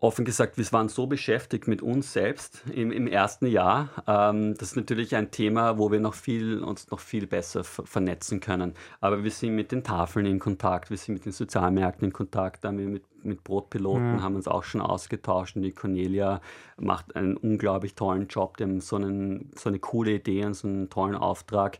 offen 0.00 0.24
gesagt, 0.24 0.56
wir 0.56 0.72
waren 0.72 0.88
so 0.88 1.06
beschäftigt 1.06 1.68
mit 1.68 1.82
uns 1.82 2.12
selbst 2.14 2.62
im, 2.74 2.90
im 2.90 3.06
ersten 3.06 3.46
Jahr. 3.46 3.90
Ähm, 4.06 4.54
das 4.54 4.70
ist 4.70 4.76
natürlich 4.76 5.14
ein 5.14 5.30
Thema, 5.30 5.78
wo 5.78 5.92
wir 5.92 6.00
noch 6.00 6.14
viel, 6.14 6.62
uns 6.62 6.90
noch 6.90 7.00
viel 7.00 7.26
besser 7.26 7.64
vernetzen 7.64 8.40
können. 8.40 8.74
Aber 9.00 9.22
wir 9.22 9.30
sind 9.30 9.54
mit 9.54 9.72
den 9.72 9.84
Tafeln 9.84 10.24
in 10.24 10.38
Kontakt, 10.38 10.88
wir 10.88 10.96
sind 10.96 11.14
mit 11.14 11.26
den 11.26 11.32
Sozialmärkten 11.32 12.08
in 12.08 12.12
Kontakt, 12.14 12.64
haben 12.64 12.78
wir 12.78 12.88
mit, 12.88 13.04
mit 13.22 13.44
Brotpiloten 13.44 14.16
ja. 14.16 14.22
haben 14.22 14.36
uns 14.36 14.48
auch 14.48 14.64
schon 14.64 14.80
ausgetauscht 14.80 15.56
und 15.56 15.62
die 15.62 15.72
Cornelia 15.72 16.40
macht 16.78 17.14
einen 17.14 17.36
unglaublich 17.36 17.94
tollen 17.94 18.26
Job, 18.28 18.56
die 18.56 18.64
haben 18.64 18.80
so, 18.80 18.96
einen, 18.96 19.50
so 19.54 19.68
eine 19.68 19.78
coole 19.78 20.12
Idee 20.12 20.46
und 20.46 20.54
so 20.54 20.66
einen 20.66 20.88
tollen 20.88 21.14
Auftrag. 21.14 21.78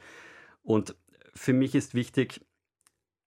Und 0.63 0.95
für 1.35 1.55
mich 1.55 1.75
ist 1.75 1.95
wichtig, 1.95 2.43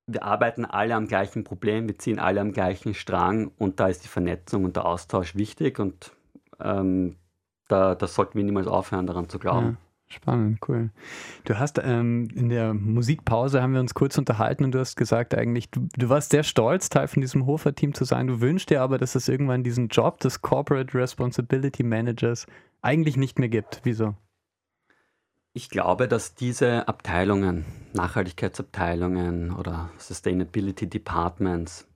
wir 0.07 0.23
arbeiten 0.23 0.65
alle 0.65 0.95
am 0.95 1.07
gleichen 1.07 1.43
Problem, 1.43 1.87
wir 1.87 1.97
ziehen 1.97 2.19
alle 2.19 2.41
am 2.41 2.51
gleichen 2.51 2.93
Strang 2.93 3.51
und 3.57 3.79
da 3.79 3.87
ist 3.87 4.03
die 4.03 4.09
Vernetzung 4.09 4.65
und 4.65 4.75
der 4.75 4.85
Austausch 4.85 5.35
wichtig 5.35 5.79
und 5.79 6.11
ähm, 6.59 7.15
da, 7.67 7.95
da 7.95 8.07
sollten 8.07 8.37
wir 8.37 8.43
niemals 8.43 8.67
aufhören, 8.67 9.07
daran 9.07 9.29
zu 9.29 9.39
glauben. 9.39 9.65
Ja, 9.71 9.77
Spannend, 10.13 10.59
cool. 10.67 10.91
Du 11.45 11.57
hast 11.57 11.81
ähm, 11.83 12.27
in 12.35 12.49
der 12.49 12.75
Musikpause 12.75 13.63
haben 13.63 13.73
wir 13.73 13.79
uns 13.79 13.95
kurz 13.95 14.15
unterhalten 14.17 14.63
und 14.63 14.71
du 14.71 14.79
hast 14.79 14.95
gesagt 14.95 15.33
eigentlich, 15.33 15.71
du, 15.71 15.87
du 15.97 16.07
warst 16.07 16.29
sehr 16.29 16.43
stolz, 16.43 16.89
Teil 16.89 17.07
von 17.07 17.21
diesem 17.21 17.47
Hofer-Team 17.47 17.95
zu 17.95 18.03
sein. 18.03 18.27
Du 18.27 18.39
wünschst 18.39 18.69
dir 18.69 18.81
aber, 18.81 18.99
dass 18.99 19.15
es 19.15 19.27
irgendwann 19.27 19.63
diesen 19.63 19.87
Job 19.87 20.19
des 20.19 20.43
Corporate 20.43 20.95
Responsibility 20.95 21.81
Managers 21.81 22.45
eigentlich 22.83 23.17
nicht 23.17 23.39
mehr 23.39 23.49
gibt. 23.49 23.81
Wieso? 23.83 24.13
Ich 25.55 25.69
glaube, 25.69 26.07
dass 26.07 26.33
diese 26.33 26.87
Abteilungen, 26.87 27.65
Nachhaltigkeitsabteilungen 27.93 29.53
oder 29.53 29.91
Sustainability 29.99 30.89
Departments, 30.89 31.87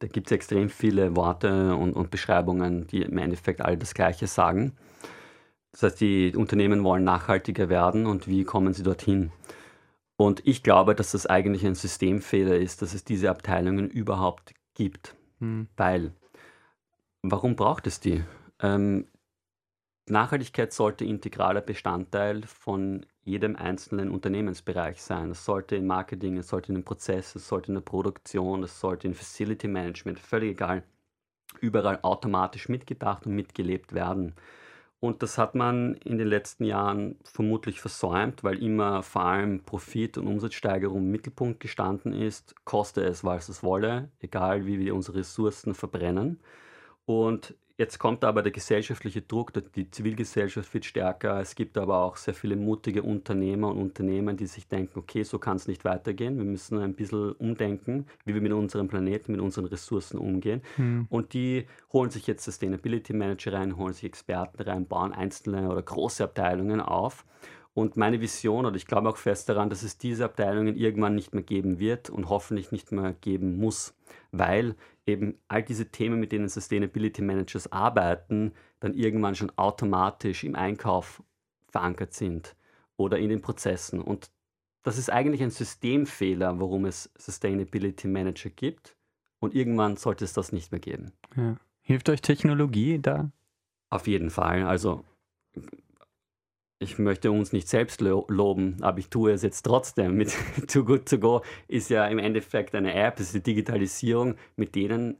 da 0.00 0.08
gibt 0.08 0.26
es 0.26 0.32
extrem 0.32 0.68
viele 0.68 1.14
Worte 1.14 1.76
und, 1.76 1.92
und 1.92 2.10
Beschreibungen, 2.10 2.88
die 2.88 3.02
im 3.02 3.16
Endeffekt 3.18 3.60
alle 3.60 3.78
das 3.78 3.94
Gleiche 3.94 4.26
sagen. 4.26 4.72
Das 5.70 5.84
heißt, 5.84 6.00
die 6.00 6.34
Unternehmen 6.34 6.82
wollen 6.82 7.04
nachhaltiger 7.04 7.68
werden 7.68 8.06
und 8.06 8.26
wie 8.26 8.42
kommen 8.42 8.72
sie 8.72 8.82
dorthin? 8.82 9.30
Und 10.16 10.44
ich 10.44 10.64
glaube, 10.64 10.96
dass 10.96 11.12
das 11.12 11.26
eigentlich 11.26 11.64
ein 11.64 11.76
Systemfehler 11.76 12.56
ist, 12.56 12.82
dass 12.82 12.94
es 12.94 13.04
diese 13.04 13.30
Abteilungen 13.30 13.90
überhaupt 13.90 14.54
gibt. 14.74 15.14
Hm. 15.38 15.68
Weil, 15.76 16.12
warum 17.22 17.54
braucht 17.54 17.86
es 17.86 18.00
die? 18.00 18.24
Ähm, 18.60 19.06
Nachhaltigkeit 20.06 20.72
sollte 20.72 21.04
integraler 21.04 21.62
Bestandteil 21.62 22.42
von 22.42 23.06
jedem 23.22 23.56
einzelnen 23.56 24.10
Unternehmensbereich 24.10 25.02
sein. 25.02 25.30
Es 25.30 25.44
sollte 25.46 25.76
im 25.76 25.86
Marketing, 25.86 26.36
es 26.36 26.48
sollte 26.48 26.68
in 26.68 26.74
den 26.74 26.84
Prozessen, 26.84 27.38
es 27.38 27.48
sollte 27.48 27.68
in 27.68 27.74
der 27.74 27.80
Produktion, 27.80 28.62
es 28.62 28.78
sollte 28.80 29.08
in 29.08 29.14
Facility 29.14 29.66
Management, 29.66 30.18
völlig 30.18 30.50
egal, 30.50 30.82
überall 31.60 32.00
automatisch 32.02 32.68
mitgedacht 32.68 33.26
und 33.26 33.34
mitgelebt 33.34 33.94
werden. 33.94 34.34
Und 35.00 35.22
das 35.22 35.38
hat 35.38 35.54
man 35.54 35.94
in 35.96 36.18
den 36.18 36.28
letzten 36.28 36.64
Jahren 36.64 37.18
vermutlich 37.24 37.80
versäumt, 37.80 38.42
weil 38.44 38.62
immer 38.62 39.02
vor 39.02 39.24
allem 39.24 39.60
Profit- 39.62 40.18
und 40.18 40.26
Umsatzsteigerung 40.26 40.98
im 40.98 41.10
Mittelpunkt 41.10 41.60
gestanden 41.60 42.12
ist. 42.12 42.54
Koste 42.64 43.02
es, 43.04 43.22
was 43.22 43.48
es 43.48 43.62
wolle, 43.62 44.10
egal 44.20 44.66
wie 44.66 44.78
wir 44.78 44.94
unsere 44.94 45.18
Ressourcen 45.18 45.74
verbrennen. 45.74 46.40
Und 47.04 47.54
Jetzt 47.76 47.98
kommt 47.98 48.22
aber 48.22 48.42
der 48.42 48.52
gesellschaftliche 48.52 49.22
Druck, 49.22 49.52
die 49.74 49.90
Zivilgesellschaft 49.90 50.72
wird 50.72 50.84
stärker. 50.84 51.40
Es 51.40 51.56
gibt 51.56 51.76
aber 51.76 52.04
auch 52.04 52.16
sehr 52.16 52.32
viele 52.32 52.54
mutige 52.54 53.02
Unternehmer 53.02 53.68
und 53.68 53.78
Unternehmen, 53.78 54.36
die 54.36 54.46
sich 54.46 54.68
denken, 54.68 54.96
okay, 54.96 55.24
so 55.24 55.40
kann 55.40 55.56
es 55.56 55.66
nicht 55.66 55.84
weitergehen. 55.84 56.38
Wir 56.38 56.44
müssen 56.44 56.78
ein 56.78 56.94
bisschen 56.94 57.32
umdenken, 57.32 58.06
wie 58.24 58.34
wir 58.34 58.40
mit 58.40 58.52
unserem 58.52 58.86
Planeten, 58.86 59.32
mit 59.32 59.40
unseren 59.40 59.64
Ressourcen 59.64 60.18
umgehen. 60.18 60.62
Hm. 60.76 61.06
Und 61.10 61.32
die 61.32 61.66
holen 61.92 62.10
sich 62.10 62.28
jetzt 62.28 62.44
Sustainability 62.44 63.12
Manager 63.12 63.54
rein, 63.54 63.76
holen 63.76 63.92
sich 63.92 64.04
Experten 64.04 64.62
rein, 64.62 64.86
bauen 64.86 65.12
einzelne 65.12 65.68
oder 65.68 65.82
große 65.82 66.22
Abteilungen 66.22 66.80
auf. 66.80 67.24
Und 67.74 67.96
meine 67.96 68.20
Vision, 68.20 68.66
oder 68.66 68.76
ich 68.76 68.86
glaube 68.86 69.08
auch 69.08 69.16
fest 69.16 69.48
daran, 69.48 69.68
dass 69.68 69.82
es 69.82 69.98
diese 69.98 70.24
Abteilungen 70.26 70.76
irgendwann 70.76 71.16
nicht 71.16 71.34
mehr 71.34 71.42
geben 71.42 71.80
wird 71.80 72.08
und 72.08 72.28
hoffentlich 72.28 72.70
nicht 72.70 72.92
mehr 72.92 73.14
geben 73.20 73.58
muss, 73.58 73.94
weil 74.30 74.76
eben 75.06 75.38
all 75.48 75.62
diese 75.62 75.90
Themen, 75.90 76.20
mit 76.20 76.32
denen 76.32 76.48
Sustainability 76.48 77.22
Managers 77.22 77.70
arbeiten, 77.70 78.52
dann 78.80 78.94
irgendwann 78.94 79.34
schon 79.34 79.52
automatisch 79.56 80.44
im 80.44 80.54
Einkauf 80.54 81.22
verankert 81.68 82.14
sind 82.14 82.56
oder 82.96 83.18
in 83.18 83.28
den 83.28 83.42
Prozessen. 83.42 84.00
Und 84.00 84.30
das 84.82 84.98
ist 84.98 85.10
eigentlich 85.10 85.42
ein 85.42 85.50
Systemfehler, 85.50 86.60
warum 86.60 86.84
es 86.84 87.10
Sustainability 87.16 88.08
Manager 88.08 88.50
gibt. 88.50 88.96
Und 89.40 89.54
irgendwann 89.54 89.96
sollte 89.96 90.24
es 90.24 90.32
das 90.32 90.52
nicht 90.52 90.72
mehr 90.72 90.80
geben. 90.80 91.12
Ja. 91.36 91.56
Hilft 91.80 92.08
euch 92.08 92.22
Technologie 92.22 92.98
da? 92.98 93.30
Auf 93.90 94.06
jeden 94.06 94.30
Fall. 94.30 94.62
Also 94.64 95.04
ich 96.78 96.98
möchte 96.98 97.30
uns 97.30 97.52
nicht 97.52 97.68
selbst 97.68 98.00
lo 98.00 98.26
loben, 98.28 98.76
aber 98.82 98.98
ich 98.98 99.08
tue 99.08 99.32
es 99.32 99.42
jetzt 99.42 99.62
trotzdem. 99.62 100.16
Mit 100.16 100.34
Too 100.68 100.84
Good 100.84 101.08
To 101.08 101.18
Go 101.18 101.42
ist 101.68 101.90
ja 101.90 102.06
im 102.06 102.18
Endeffekt 102.18 102.74
eine 102.74 102.94
App, 102.94 103.20
es 103.20 103.26
ist 103.26 103.34
die 103.34 103.42
Digitalisierung, 103.42 104.36
mit 104.56 104.74
denen 104.74 105.16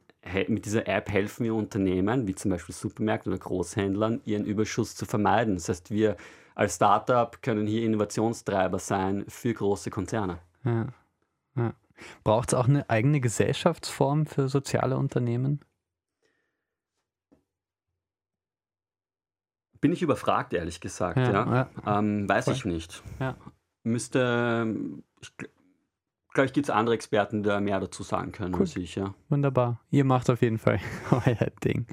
mit 0.48 0.64
dieser 0.64 0.88
App 0.88 1.10
helfen 1.10 1.44
wir 1.44 1.54
Unternehmen, 1.54 2.26
wie 2.26 2.34
zum 2.34 2.50
Beispiel 2.50 2.74
Supermärkten 2.74 3.30
oder 3.30 3.38
Großhändlern, 3.38 4.22
ihren 4.24 4.46
Überschuss 4.46 4.96
zu 4.96 5.04
vermeiden. 5.04 5.56
Das 5.56 5.68
heißt, 5.68 5.90
wir 5.90 6.16
als 6.54 6.76
Startup 6.76 7.42
können 7.42 7.66
hier 7.66 7.84
Innovationstreiber 7.84 8.78
sein 8.78 9.24
für 9.28 9.52
große 9.52 9.90
Konzerne. 9.90 10.38
Ja. 10.64 10.86
Ja. 11.56 11.74
Braucht 12.24 12.48
es 12.48 12.54
auch 12.54 12.66
eine 12.66 12.88
eigene 12.88 13.20
Gesellschaftsform 13.20 14.26
für 14.26 14.48
soziale 14.48 14.96
Unternehmen? 14.96 15.60
Bin 19.84 19.92
ich 19.92 20.00
überfragt, 20.00 20.54
ehrlich 20.54 20.80
gesagt. 20.80 21.18
Ja, 21.18 21.30
ja. 21.30 21.98
Ähm, 21.98 22.26
weiß 22.26 22.46
Voll. 22.46 22.54
ich 22.54 22.64
nicht. 22.64 23.02
Müsste, 23.82 24.66
ich 25.20 25.36
glaube, 26.32 26.46
ich 26.46 26.54
gibt 26.54 26.64
es 26.64 26.70
andere 26.70 26.94
Experten, 26.94 27.42
die 27.42 27.50
da 27.50 27.60
mehr 27.60 27.80
dazu 27.80 28.02
sagen 28.02 28.32
können 28.32 28.54
cool. 28.54 28.62
als 28.62 28.76
ich. 28.76 28.94
Ja. 28.94 29.14
Wunderbar. 29.28 29.82
Ihr 29.90 30.06
macht 30.06 30.30
auf 30.30 30.40
jeden 30.40 30.56
Fall 30.56 30.80
euer 31.10 31.50
Ding. 31.62 31.86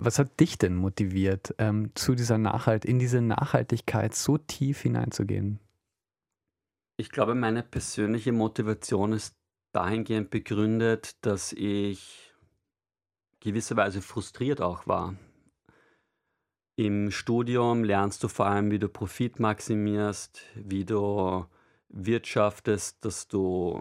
Was 0.00 0.18
hat 0.18 0.40
dich 0.40 0.58
denn 0.58 0.74
motiviert, 0.74 1.54
ähm, 1.58 1.92
zu 1.94 2.16
dieser 2.16 2.36
Nachhalt, 2.36 2.84
in 2.84 2.98
diese 2.98 3.20
Nachhaltigkeit 3.20 4.16
so 4.16 4.38
tief 4.38 4.80
hineinzugehen? 4.80 5.60
Ich 6.96 7.10
glaube, 7.10 7.36
meine 7.36 7.62
persönliche 7.62 8.32
Motivation 8.32 9.12
ist 9.12 9.36
dahingehend 9.70 10.30
begründet, 10.30 11.24
dass 11.24 11.52
ich 11.52 12.32
gewisserweise 13.38 14.02
frustriert 14.02 14.60
auch 14.60 14.88
war. 14.88 15.14
Im 16.78 17.10
Studium 17.10 17.84
lernst 17.84 18.22
du 18.22 18.28
vor 18.28 18.46
allem, 18.46 18.70
wie 18.70 18.78
du 18.78 18.90
Profit 18.90 19.40
maximierst, 19.40 20.42
wie 20.54 20.84
du 20.84 21.46
wirtschaftest, 21.88 23.02
dass 23.02 23.28
du 23.28 23.80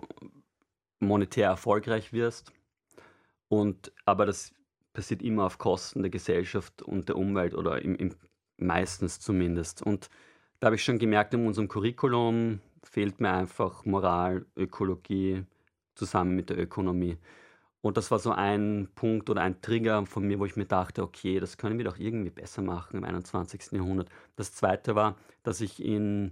monetär 1.02 1.50
erfolgreich 1.50 2.14
wirst. 2.14 2.54
Und, 3.50 3.92
aber 4.06 4.26
das 4.26 4.54
passiert 4.94 5.22
immer 5.22 5.46
auf 5.46 5.58
Kosten 5.58 6.04
der 6.04 6.10
Gesellschaft 6.10 6.82
und 6.84 7.10
der 7.10 7.18
Umwelt 7.18 7.54
oder 7.54 7.82
im, 7.82 7.96
im, 7.98 8.16
meistens 8.56 9.20
zumindest. 9.20 9.82
Und 9.82 10.10
da 10.62 10.68
habe 10.68 10.78
ich 10.78 10.84
schon 10.84 10.98
gemerkt, 10.98 11.34
in 11.34 11.46
unserem 11.46 11.68
Curriculum 11.68 12.62
fehlt 12.82 13.20
mir 13.20 13.32
einfach 13.32 13.84
Moral, 13.84 14.46
Ökologie 14.56 15.44
zusammen 15.96 16.34
mit 16.34 16.50
der 16.50 16.58
Ökonomie. 16.58 17.18
Und 17.86 17.98
das 17.98 18.10
war 18.10 18.18
so 18.18 18.32
ein 18.32 18.88
Punkt 18.96 19.30
oder 19.30 19.44
ein 19.44 19.62
Trigger 19.62 20.08
von 20.08 20.26
mir, 20.26 20.40
wo 20.40 20.48
ich 20.48 20.56
mir 20.56 20.66
dachte, 20.66 21.04
okay, 21.04 21.40
das 21.40 21.60
können 21.60 21.78
wir 21.78 21.86
doch 21.86 22.00
irgendwie 22.00 22.32
besser 22.32 22.64
machen 22.64 22.98
im 22.98 23.04
21. 23.04 23.74
Jahrhundert. 23.74 24.10
Das 24.36 24.54
zweite 24.54 24.96
war, 24.96 25.18
dass 25.44 25.62
ich 25.62 25.86
in 25.86 26.32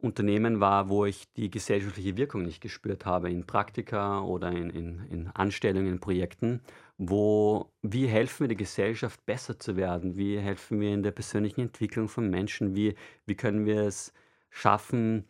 Unternehmen 0.00 0.60
war, 0.60 0.88
wo 0.88 1.06
ich 1.06 1.24
die 1.32 1.50
gesellschaftliche 1.50 2.16
Wirkung 2.16 2.44
nicht 2.44 2.60
gespürt 2.60 3.04
habe, 3.04 3.32
in 3.32 3.48
Praktika 3.48 4.22
oder 4.22 4.52
in, 4.52 4.70
in, 4.70 5.00
in 5.10 5.26
Anstellungen, 5.26 5.88
in 5.88 5.98
Projekten, 5.98 6.60
wo, 6.98 7.72
wie 7.82 8.06
helfen 8.06 8.44
wir 8.44 8.48
der 8.48 8.56
Gesellschaft 8.56 9.26
besser 9.26 9.58
zu 9.58 9.74
werden? 9.74 10.16
Wie 10.16 10.38
helfen 10.38 10.78
wir 10.78 10.94
in 10.94 11.02
der 11.02 11.10
persönlichen 11.10 11.62
Entwicklung 11.62 12.06
von 12.06 12.30
Menschen? 12.30 12.76
Wie, 12.76 12.94
wie 13.26 13.34
können 13.34 13.66
wir 13.66 13.80
es 13.80 14.12
schaffen, 14.50 15.24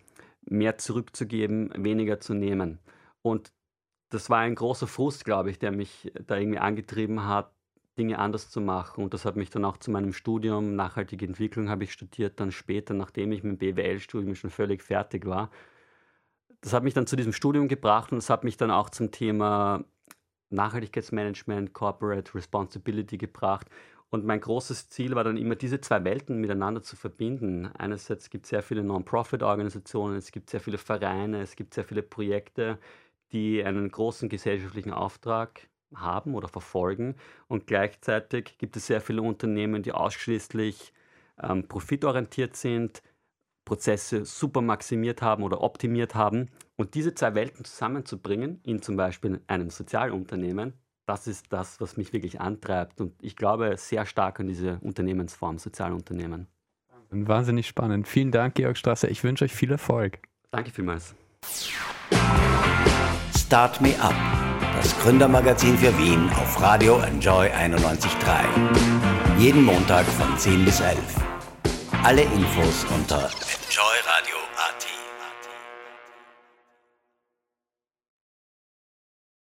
mehr 0.45 0.77
zurückzugeben, 0.77 1.73
weniger 1.79 2.21
zu 2.21 2.35
nehmen? 2.35 2.79
Und 3.23 3.54
das 4.14 4.31
war 4.31 4.38
ein 4.38 4.55
großer 4.55 4.87
Frust, 4.87 5.24
glaube 5.24 5.50
ich, 5.50 5.59
der 5.59 5.72
mich 5.72 6.12
da 6.27 6.37
irgendwie 6.37 6.59
angetrieben 6.59 7.27
hat, 7.27 7.50
Dinge 7.98 8.18
anders 8.18 8.50
zu 8.50 8.61
machen. 8.61 9.05
Und 9.05 9.14
das 9.14 9.24
hat 9.24 9.37
mich 9.37 9.50
dann 9.50 9.64
auch 9.64 9.77
zu 9.77 9.90
meinem 9.90 10.12
Studium, 10.12 10.77
nachhaltige 10.77 11.27
Entwicklung 11.27 11.68
habe 11.68 11.85
ich 11.85 11.92
studiert, 11.92 12.40
dann 12.40 12.53
später, 12.53 12.94
nachdem 12.94 13.33
ich 13.33 13.42
mit 13.42 13.61
dem 13.61 13.74
BWL-Studium 13.77 14.35
schon 14.35 14.50
völlig 14.50 14.83
fertig 14.83 15.27
war. 15.27 15.50
Das 16.61 16.72
hat 16.72 16.83
mich 16.83 16.94
dann 16.94 17.07
zu 17.07 17.16
diesem 17.16 17.33
Studium 17.33 17.68
gebracht 17.68 18.12
und 18.12 18.18
es 18.18 18.31
hat 18.31 18.44
mich 18.44 18.57
dann 18.57 18.70
auch 18.70 18.88
zum 18.90 19.11
Thema 19.11 19.85
Nachhaltigkeitsmanagement, 20.50 21.72
Corporate 21.72 22.35
Responsibility 22.35 23.18
gebracht. 23.18 23.68
Und 24.11 24.24
mein 24.24 24.40
großes 24.40 24.90
Ziel 24.90 25.14
war 25.16 25.24
dann 25.24 25.37
immer, 25.37 25.57
diese 25.57 25.81
zwei 25.81 26.05
Welten 26.05 26.40
miteinander 26.40 26.83
zu 26.83 26.94
verbinden. 26.94 27.66
Einerseits 27.77 28.31
gibt 28.31 28.46
es 28.46 28.50
sehr 28.50 28.62
viele 28.62 28.85
Non-Profit-Organisationen, 28.85 30.16
es 30.16 30.31
gibt 30.31 30.50
sehr 30.50 30.61
viele 30.61 30.79
Vereine, 30.79 31.42
es 31.42 31.57
gibt 31.57 31.74
sehr 31.74 31.85
viele 31.85 32.03
Projekte, 32.03 32.79
die 33.33 33.65
einen 33.65 33.91
großen 33.91 34.29
gesellschaftlichen 34.29 34.93
Auftrag 34.93 35.69
haben 35.95 36.35
oder 36.35 36.49
verfolgen. 36.49 37.17
Und 37.49 37.67
gleichzeitig 37.67 38.59
gibt 38.59 38.77
es 38.77 38.87
sehr 38.87 39.01
viele 39.01 39.23
Unternehmen, 39.23 39.83
die 39.83 39.93
ausschließlich 39.93 40.93
ähm, 41.43 41.67
profitorientiert 41.69 42.57
sind, 42.57 43.03
Prozesse 43.65 44.25
super 44.25 44.61
maximiert 44.61 45.23
haben 45.23 45.42
oder 45.42 45.63
optimiert 45.63 46.15
haben. 46.15 46.51
Und 46.77 46.94
diese 46.94 47.15
zwei 47.15 47.35
Welten 47.35 47.65
zusammenzubringen, 47.65 48.61
in 48.65 48.83
zum 48.83 48.96
Beispiel 48.96 49.40
einem 49.46 49.71
Sozialunternehmen, 49.71 50.75
das 51.07 51.27
ist 51.27 51.53
das, 51.53 51.81
was 51.81 51.96
mich 51.96 52.13
wirklich 52.13 52.40
antreibt. 52.40 53.01
Und 53.01 53.15
ich 53.23 53.37
glaube 53.37 53.77
sehr 53.77 54.07
stark 54.07 54.40
an 54.40 54.48
diese 54.48 54.79
Unternehmensform, 54.81 55.59
Sozialunternehmen. 55.59 56.48
Wahnsinnig 57.11 57.69
spannend. 57.69 58.09
Vielen 58.09 58.33
Dank, 58.33 58.55
Georg 58.55 58.77
Strasser. 58.77 59.11
Ich 59.11 59.23
wünsche 59.23 59.44
euch 59.44 59.55
viel 59.55 59.71
Erfolg. 59.71 60.19
Danke 60.51 60.71
vielmals. 60.71 61.15
Start 63.55 63.81
Me 63.81 63.94
Up, 64.00 64.17
das 64.83 64.98
Gründermagazin 64.98 65.79
für 65.79 65.96
Wien 65.96 66.29
auf 66.31 66.61
Radio 66.61 66.98
Enjoy 66.98 67.46
91.3. 67.46 68.09
Jeden 69.38 69.63
Montag 69.63 70.05
von 70.07 70.37
10 70.37 70.65
bis 70.65 70.81
11. 70.81 70.98
Alle 72.02 72.23
Infos 72.23 72.85
unter 72.92 73.31
enjoyradio.at. 73.31 74.13